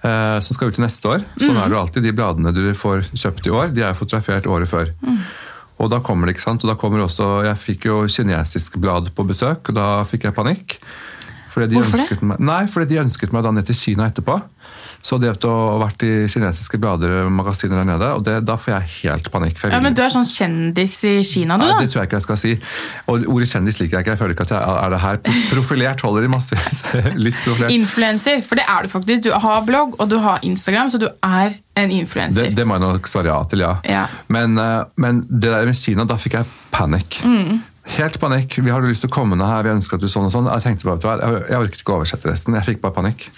[0.00, 1.24] som skal ut til neste år.
[1.36, 1.60] Sånn mm.
[1.60, 2.06] er det jo alltid.
[2.06, 4.92] De bladene du får kjøpt i år, de er fotografert året før.
[5.04, 5.18] Mm.
[5.80, 6.64] Og da kommer det, ikke sant?
[6.64, 10.36] Og da kommer også, Jeg fikk jo kinesisk blad på besøk, og da fikk jeg
[10.36, 10.78] panikk.
[11.50, 12.22] Fordi de Hvorfor det?
[12.22, 14.36] Meg, nei, fordi de ønsket meg da ned til Kina etterpå.
[15.00, 18.56] Så det å ha vært i kinesiske blader og magasiner der nede, og det, da
[18.60, 19.56] får jeg helt panikk.
[19.62, 21.78] jeg Ja, Men du er sånn kjendis i Kina, du, Nei, da?
[21.80, 22.52] det tror jeg ikke jeg skal si.
[23.08, 24.16] Og ordet kjendis liker jeg ikke.
[24.16, 25.22] Jeg føler ikke at jeg er det her.
[25.54, 26.82] Profilert holder i massevis.
[27.26, 27.72] Litt profilert.
[27.72, 29.24] Influenser, for det er du faktisk.
[29.24, 32.50] Du har blogg og du har Instagram, så du er en influenser.
[32.50, 33.74] Det, det må jeg nok svare ja til, ja.
[33.88, 34.04] Ja.
[34.28, 37.22] Men, eh, men det der med Kina, da fikk jeg panikk.
[37.24, 37.62] Mm.
[37.96, 38.58] Helt panikk.
[38.60, 40.50] Vi har lyst til å komme ned her, vi ønsker at du sånn og sånn.
[40.52, 42.58] Jeg tenkte bare, jeg, jeg orket ikke å oversette resten.
[42.60, 43.30] Jeg fikk bare panikk.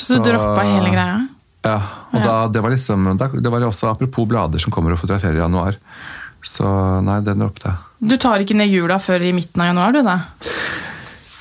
[0.00, 1.20] Så du droppa hele greia?
[1.66, 1.76] Ja,
[2.10, 2.24] og Ja.
[2.24, 5.42] Da, det var liksom, da, det var også apropos blader som kommer og fotograferer i
[5.42, 5.76] januar.
[6.42, 6.64] Så
[7.04, 7.76] nei, den droppet jeg.
[8.00, 10.14] Du tar ikke ned jula før i midten av januar, du da?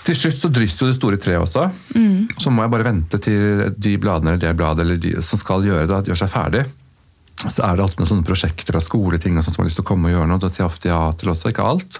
[0.03, 1.69] Til slutt så drysser jo det store treet også.
[2.41, 5.63] Så må jeg bare vente til de bladene eller det bladet eller de som skal
[5.63, 6.63] gjøre det, gjør seg ferdig.
[7.45, 9.85] Så er det alltid noen sånne prosjekter og skoleting og sånt som har lyst til
[9.85, 10.41] å komme og gjøre noe.
[10.43, 11.99] Da sier jeg ofte ja til også, ikke alt.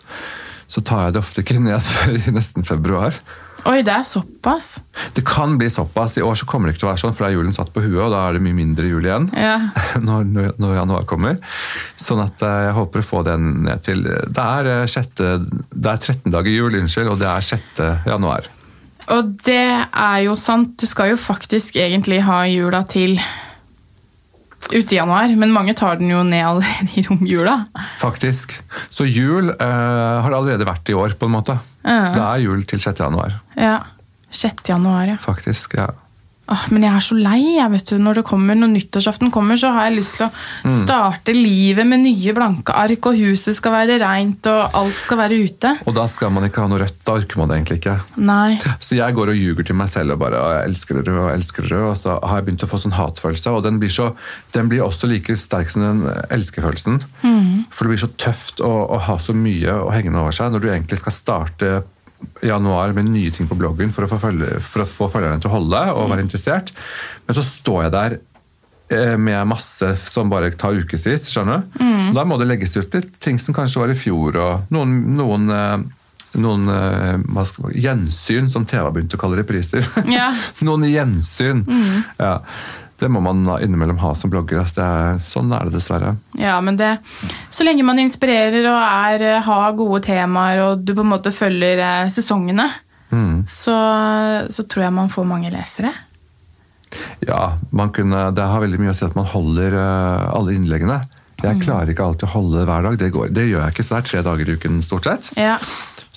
[0.68, 3.16] Så tar jeg det ofte ikke ned før i nesten februar.
[3.68, 4.68] Oi, det er såpass?
[5.16, 6.18] Det kan bli såpass.
[6.18, 7.74] I år så kommer det ikke til å være sånn, for da er julen satt
[7.76, 9.28] på huet, og da er det mye mindre jul igjen.
[9.36, 9.58] Ja.
[10.00, 11.42] Når, når, når januar kommer.
[12.00, 15.36] Sånn at eh, jeg håper å få den ned til Det er, eh, sjette,
[15.74, 17.84] det er 13 dager jul, unnskyld, og det er 6.
[18.08, 18.50] januar.
[19.10, 20.76] Og det er jo sant.
[20.80, 23.18] Du skal jo faktisk egentlig ha jula til
[24.70, 27.56] ute i januar, men mange tar den jo ned allerede i romjula.
[28.02, 28.54] Faktisk.
[28.94, 31.58] Så jul eh, har det allerede vært i år, på en måte.
[31.84, 32.12] Ja.
[32.14, 33.00] Det er jul til 6.
[33.00, 33.78] januar, Ja.
[34.32, 34.70] 6.
[34.70, 35.16] januar, ja.
[35.22, 35.74] faktisk.
[35.78, 35.88] ja.
[36.50, 37.98] Åh, men jeg er så lei, jeg, vet du.
[38.02, 40.32] Når det kommer, når nyttårsaften kommer, så har jeg lyst til å
[40.66, 40.78] Mm.
[40.84, 45.38] starte livet med nye blanke ark, og huset skal være reint, og alt skal være
[45.46, 45.74] ute.
[45.86, 46.96] Og da skal man ikke ha noe rødt.
[47.10, 48.00] ark, må man det egentlig ikke.
[48.18, 48.60] Nei.
[48.80, 51.22] Så jeg går og ljuger til meg selv og bare og jeg elsker det røde
[51.28, 53.80] og elsker det røde, Og så har jeg begynt å få sånn hatfølelse, og den
[53.80, 54.16] blir, så,
[54.54, 57.00] den blir også like sterk som den elskefølelsen.
[57.70, 60.60] For det blir så tøft å, å ha så mye å henge over seg når
[60.64, 61.84] du egentlig skal starte
[62.44, 65.52] januar med nye ting på bloggen for å få, følge, for å få følgerne til
[65.52, 66.74] å holde og være interessert.
[67.28, 68.18] Men så står jeg der
[68.96, 71.30] eh, med masse som bare tar ukevis.
[71.32, 71.80] skjønner du?
[72.16, 75.48] Da må det legges ut litt ting som kanskje var i fjor, og noen, noen,
[75.54, 75.78] eh,
[76.42, 79.86] noen eh, skal gjensyn, som TV har begynt å kalle repriser.
[80.10, 80.32] Ja.
[80.68, 81.66] noen gjensyn.
[82.20, 82.38] Ja,
[83.00, 84.64] det må man innimellom ha som blogger.
[84.76, 86.16] Det er, sånn er det dessverre.
[86.40, 86.98] Ja, men det
[87.50, 91.32] Så lenge man inspirerer og er, eh, har gode temaer, og du på en måte
[91.36, 92.70] følger eh, sesongene,
[93.10, 93.48] Mm.
[93.50, 93.74] så,
[94.54, 95.90] så tror jeg man får mange lesere.
[97.26, 101.00] Ja, man kunne, Det har veldig mye å si at man holder eh, alle innleggene.
[101.40, 102.98] Jeg klarer ikke alltid å holde hver dag.
[103.00, 105.30] Det, går, det gjør jeg ikke, så det er tre dager i uken stort sett.
[105.40, 105.56] Ja.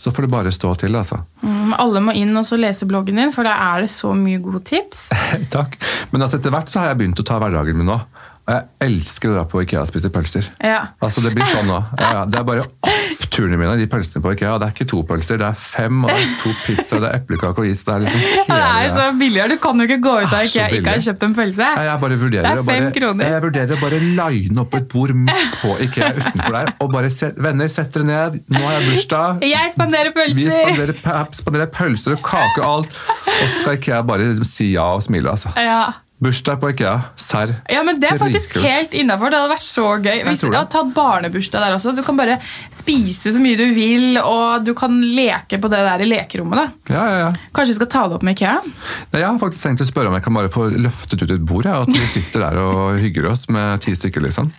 [0.03, 1.21] Så får det bare stå til, altså.
[1.47, 4.41] Mm, alle må inn og så lese bloggen din, for da er det så mye
[4.43, 5.05] gode tips.
[5.55, 5.77] Takk.
[6.11, 8.01] Men altså, etter hvert så har jeg begynt å ta hverdagen min nå.
[8.43, 10.49] Og jeg elsker å dra på Ikea og spise pølser.
[10.67, 10.81] Ja.
[10.99, 11.77] Altså Det blir sånn nå.
[12.01, 14.57] Ja, det er bare oppturene mine, de pølsene på Ikea.
[14.59, 17.21] Det er ikke to pølser, det er fem, og det er to pizzaer, det er
[17.21, 17.85] eplekake og is.
[17.87, 19.55] Det er liksom hele Det er så billigere.
[19.55, 21.71] Du kan jo ikke gå ut av IKEA ikke ha har kjøpt en pølse.
[21.79, 23.31] Ja, jeg bare vurderer Det er fem bare, kroner.
[23.37, 26.73] Jeg vurderer å bare line opp et bord midt på Ikea utenfor der.
[26.83, 28.41] Og bare set, venner, sett dere ned.
[28.51, 29.47] Nå har jeg bursdag.
[29.53, 30.63] Jeg spanderer Vi pølser!
[30.67, 33.03] spanderer, pa- spanderer pølser og kake og alt.
[33.23, 35.31] Og så skal Ikea bare si ja og smile.
[35.39, 35.55] altså.
[35.63, 35.85] Ja.
[36.23, 36.95] Bursdag på Ikea.
[37.19, 37.51] Serr.
[37.73, 38.71] Ja, men Det er faktisk Dritkult.
[38.71, 39.31] helt innafor.
[39.33, 40.21] Det hadde vært så gøy.
[40.29, 41.95] Hvis jeg hadde tatt barnebursdag der også.
[41.97, 42.37] Du kan bare
[42.71, 46.63] spise så mye du vil, og du kan leke på det der i lekerommet.
[46.63, 46.95] da.
[46.95, 47.33] Ja, ja, ja.
[47.53, 48.55] Kanskje du skal ta det opp med Ikea?
[48.63, 51.45] Nei, Jeg har faktisk tenkt å spørre om jeg kan bare få løftet ut et
[51.45, 51.65] bord.
[51.67, 54.23] Ja, at vi sitter der og hygger oss med ti stykker.
[54.23, 54.53] liksom.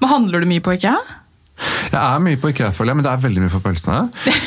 [0.00, 0.96] Men Handler du mye på Ikea?
[1.90, 3.98] Jeg er mye på Ikea, føler jeg, men det er veldig mye for pølsene.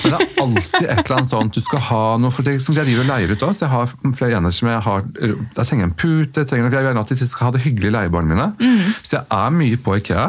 [0.03, 2.75] Men det er alltid et eller annet sånt du skal ha noe for det, som
[2.77, 3.65] jeg driver og leier ut også.
[3.65, 7.01] Jeg har flere enheter som jeg har Jeg trenger en pute, jeg trenger, jeg vil
[7.03, 8.47] at de skal ha det hyggelig i leiebarna mine.
[9.03, 10.27] Så jeg er mye på Ikea.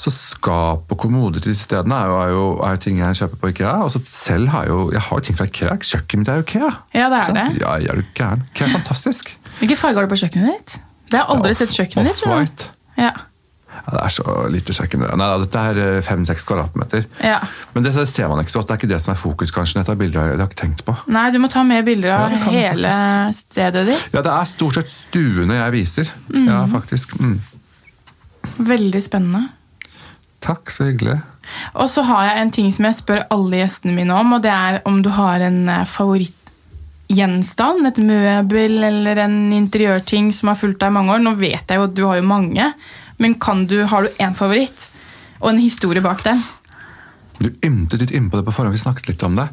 [0.00, 3.42] Så skap og kommode til disse stedene er jo, er jo, er ting jeg kjøper
[3.42, 3.74] på Ikea.
[3.86, 5.76] Og så selv har jeg jo jeg har ting fra Ikea.
[5.82, 6.70] Kjøkkenet mitt er jo Ikea.
[6.94, 7.46] Ja, det er Så, det.
[7.64, 8.46] Ja, er du gæren?
[8.54, 9.34] Ikea er fantastisk.
[9.58, 10.78] Hvilken farge har du på kjøkkenet ditt?
[11.12, 12.22] Det har jeg aldri sett kjøkkenet ditt.
[12.24, 12.32] jeg.
[12.32, 12.70] Off-white.
[12.96, 13.10] Ja.
[13.82, 15.02] Ja, det er så lite kjøkken.
[15.18, 17.06] Nei, dette er fem-seks kvadratmeter.
[17.24, 17.40] Ja.
[17.74, 18.68] Men det ser man ikke så godt.
[18.68, 19.80] Det er ikke det som er fokus, kanskje.
[19.80, 20.20] jeg tar bilder.
[20.20, 20.94] Det har jeg ikke tenkt på.
[21.12, 23.48] Nei, du må ta med bilder av Ja, hele faktisk.
[23.52, 24.04] stedet ditt.
[24.14, 26.12] Ja, det er stort sett stuene jeg viser.
[26.46, 27.16] Ja, faktisk.
[27.18, 27.40] Mm.
[28.58, 29.48] Veldig spennende.
[30.42, 31.20] Takk, så hyggelig.
[31.74, 34.52] Og så har jeg en ting som jeg spør alle gjestene mine om, og det
[34.54, 36.38] er om du har en favoritt
[37.12, 41.20] favorittgjenstand, et møbel eller en interiørting som har fulgt deg i mange år.
[41.20, 42.70] Nå vet jeg jo at du har jo mange,
[43.22, 44.88] men kan du, har du én favoritt?
[45.42, 46.42] Og en historie bak den?
[47.42, 48.74] Du ymtet litt innpå det på forhånd.
[48.74, 49.48] Vi snakket litt om det.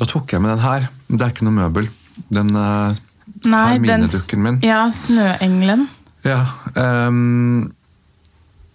[0.00, 0.88] Da tok jeg med den her.
[1.08, 1.88] Det er ikke noe møbel.
[2.32, 2.96] Den uh,
[3.44, 4.60] Nei, herminedukken min.
[4.64, 5.88] Ja, Snøengelen.
[6.24, 6.40] Ja.
[6.78, 7.66] um,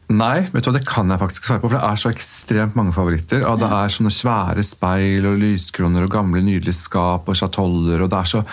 [0.10, 2.78] nei, vet du hva, det kan jeg faktisk svare på, for det er så ekstremt
[2.78, 3.44] mange favoritter.
[3.50, 8.06] Og det er sånne svære speil og lyskroner og gamle nydelige skap og chatoller.
[8.06, 8.46] og det er så...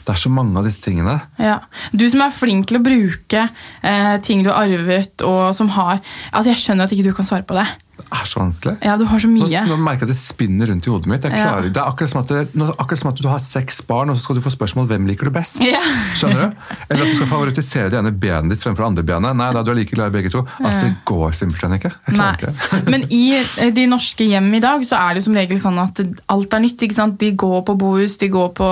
[0.00, 1.18] Det er så mange av disse tingene.
[1.38, 1.58] Ja.
[1.92, 6.00] Du som er flink til å bruke eh, ting du har arvet, og som har
[6.32, 7.66] Altså, Jeg skjønner at ikke du kan svare på det.
[8.00, 8.74] Det er så vanskelig.
[8.86, 9.62] Ja, du har så mye.
[9.68, 11.24] nå merker jeg at det spinner rundt i hodet mitt.
[11.24, 11.60] Ja.
[11.60, 14.16] det er akkurat som, at det, nå- akkurat som at du har seks barn, og
[14.16, 15.60] så skal du få spørsmål hvem liker du best.
[15.64, 15.80] Ja.
[16.16, 16.56] Skjønner du?
[16.88, 19.36] Eller at du skal favorittisere det ene benet ditt fremfor det andre benet.
[19.36, 20.44] Nei, da du er like glad i begge to.
[20.58, 21.92] Altså, Det går simpelthen ikke.
[22.10, 22.54] Ikke.
[22.90, 26.00] Men i eh, de norske hjem i dag så er det som regel sånn at
[26.30, 26.82] alt er nytt.
[26.86, 27.18] ikke sant?
[27.20, 28.70] De går på Bohus, de går på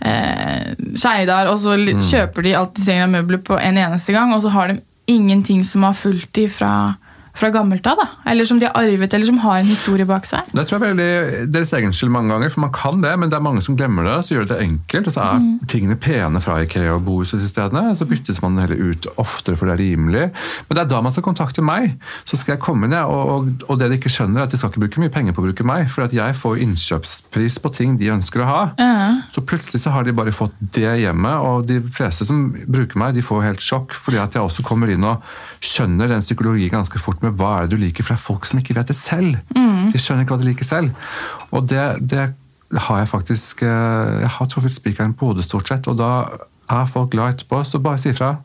[0.00, 2.00] eh, Skeidar, og så Mm.
[2.00, 4.80] kjøper de alt de trenger av møbler på en eneste gang, og så har de
[5.08, 6.96] ingenting som har fulgt de fra,
[7.34, 7.96] fra gammelt av.
[7.96, 8.06] da.
[8.30, 10.44] Eller som de har arvet, eller som har en historie bak seg.
[10.52, 13.30] Det tror jeg er veldig deres egen skyld mange ganger, for man kan det, men
[13.32, 14.18] det er mange som glemmer det.
[14.26, 15.58] Så gjør det enkelt, og så er Mm.
[15.66, 17.96] tingene pene fra Ikea og Bohus og disse stedene.
[17.96, 20.30] Så byttes man heller ut oftere, for det er rimelig.
[20.68, 21.96] Men det er da man skal kontakte meg.
[22.24, 24.50] Så skal jeg komme inn, jeg, og, og, og det de ikke skjønner, er at
[24.50, 25.88] de skal ikke bruke mye penger på å bruke meg.
[25.90, 28.60] For at jeg får innkjøpspris på ting de ønsker å ha.
[28.78, 29.22] Ja.
[29.32, 33.14] Så plutselig så har de bare fått det hjemme, og de fleste som bruker meg,
[33.14, 35.22] de får helt sjokk, fordi at jeg også kommer inn og
[35.62, 38.46] skjønner den psykologien ganske fort med hva er det du liker, for det er folk
[38.48, 39.36] som ikke vet det selv.
[39.92, 40.92] De skjønner ikke hva de liker selv.
[41.50, 42.28] Og det, det
[42.86, 46.12] har jeg faktisk eh, Jeg har truffet spikeren på hodet stort sett, og da
[46.72, 48.36] er folk glad etterpå, så bare si ifra.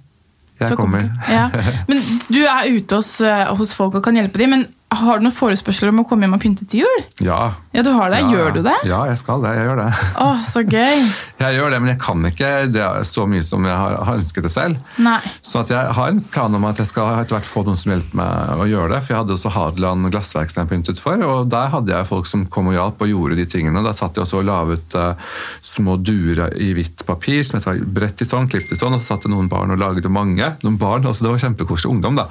[0.59, 1.05] Jeg Så kommer.
[1.29, 1.49] Ja.
[1.87, 4.65] Men du er ute hos, eh, hos folk og kan hjelpe dem, men
[4.95, 7.01] har du noen forespørsler om å komme hjem og pynte til jul?
[7.19, 7.57] Ja.
[7.75, 8.21] Ja, du har det.
[8.23, 8.29] ja.
[8.31, 8.75] Gjør du det?
[8.87, 9.51] Ja, jeg skal det.
[9.57, 9.87] Jeg gjør det.
[10.23, 11.01] Å, så gøy.
[11.43, 14.47] Jeg gjør det, men jeg kan ikke det så mye som jeg har, har ønsket
[14.47, 14.79] det selv.
[15.05, 15.19] Nei.
[15.45, 18.17] Så jeg har en plan om at jeg skal etter hvert få noen som hjelper
[18.17, 19.01] meg å gjøre det.
[19.05, 22.25] For jeg hadde også Hadeland glassverk som jeg pyntet for, og der hadde jeg folk
[22.31, 23.83] som kom og hjalp og gjorde de tingene.
[23.85, 27.75] Da satt jeg også og laget uh, små duer i hvitt papir som jeg sa
[27.77, 30.55] bredt i sånn, klippet i sånn, og så satt det noen barn og laget mange.
[30.65, 32.27] Noen barn, altså Det var kjempekoselig ungdom, da.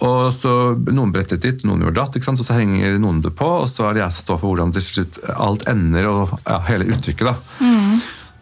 [0.00, 0.52] Og så
[0.88, 3.98] Noen brettet dit, noen gjorde datt, og så henger noen det på, og så er
[3.98, 7.28] det jeg som står for hvordan til slutt alt ender, og ja, hele uttrykket.
[7.28, 7.36] da.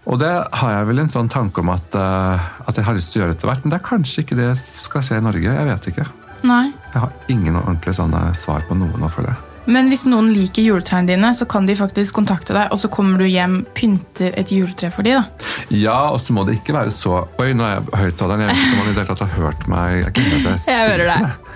[0.08, 3.12] Og det har jeg vel en sånn tanke om at, eh, at jeg har lyst
[3.12, 5.58] til å gjøre etter hvert, men det er kanskje ikke det skal skje i Norge.
[5.58, 6.06] Jeg vet ikke.
[6.48, 6.64] Nei.
[6.94, 9.47] Jeg har ingen ordentlig svar på noe nå, føler jeg.
[9.68, 13.20] Men hvis noen liker juletrærne dine, så kan de faktisk kontakte deg, og så kommer
[13.20, 15.48] du hjem, pynter et juletre for de, da.
[15.74, 18.44] Ja, og så må det ikke være så Oi, nå er jeg høyttaleren.
[18.44, 19.98] Jeg vet ikke om han i det hele tatt har hørt meg.
[19.98, 21.48] Jeg, jeg, Jeg hører deg.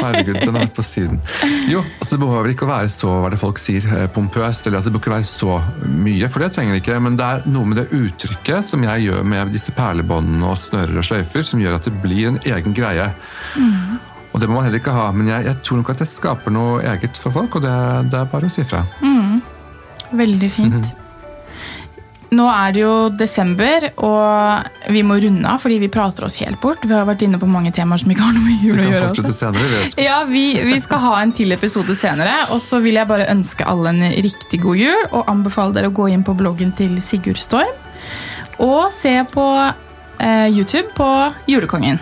[0.00, 1.20] Herregud, den har vært på siden.
[1.70, 4.80] Jo, Det behøver ikke å være så hva er det folk sier, eh, pompøst, eller
[4.80, 7.00] at det bør ikke være så mye, for det trenger det ikke.
[7.06, 11.00] Men det er noe med det uttrykket som jeg gjør med disse perlebåndene og snører
[11.00, 13.10] og sløyfer, som gjør at det blir en egen greie.
[14.40, 16.52] Og det må man heller ikke ha, men jeg, jeg tror nok at jeg skaper
[16.54, 17.72] noe eget for folk, og det,
[18.08, 18.86] det er bare å si fra.
[20.16, 20.78] Veldig fint.
[20.80, 20.96] Mhm.
[22.30, 26.60] Nå er det jo desember, og vi må runde av fordi vi prater oss helt
[26.62, 26.84] bort.
[26.86, 29.08] Vi har vært inne på mange temaer som ikke har noe med jul å gjøre.
[29.10, 29.32] Også.
[29.34, 29.70] senere.
[29.72, 29.96] Vet.
[29.98, 33.66] Ja, vi, vi skal ha en til episode senere, og så vil jeg bare ønske
[33.66, 37.42] alle en riktig god jul, og anbefale dere å gå inn på bloggen til Sigurd
[37.42, 37.74] Storm,
[38.62, 41.10] og se på eh, YouTube på
[41.50, 41.98] Julekongen.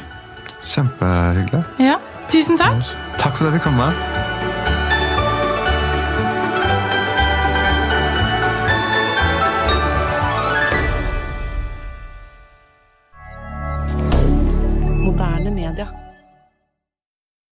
[0.61, 1.65] Kjempehyggelig.
[1.81, 1.97] Ja,
[2.29, 2.85] tusen takk.
[3.19, 4.18] Takk for at jeg fikk komme.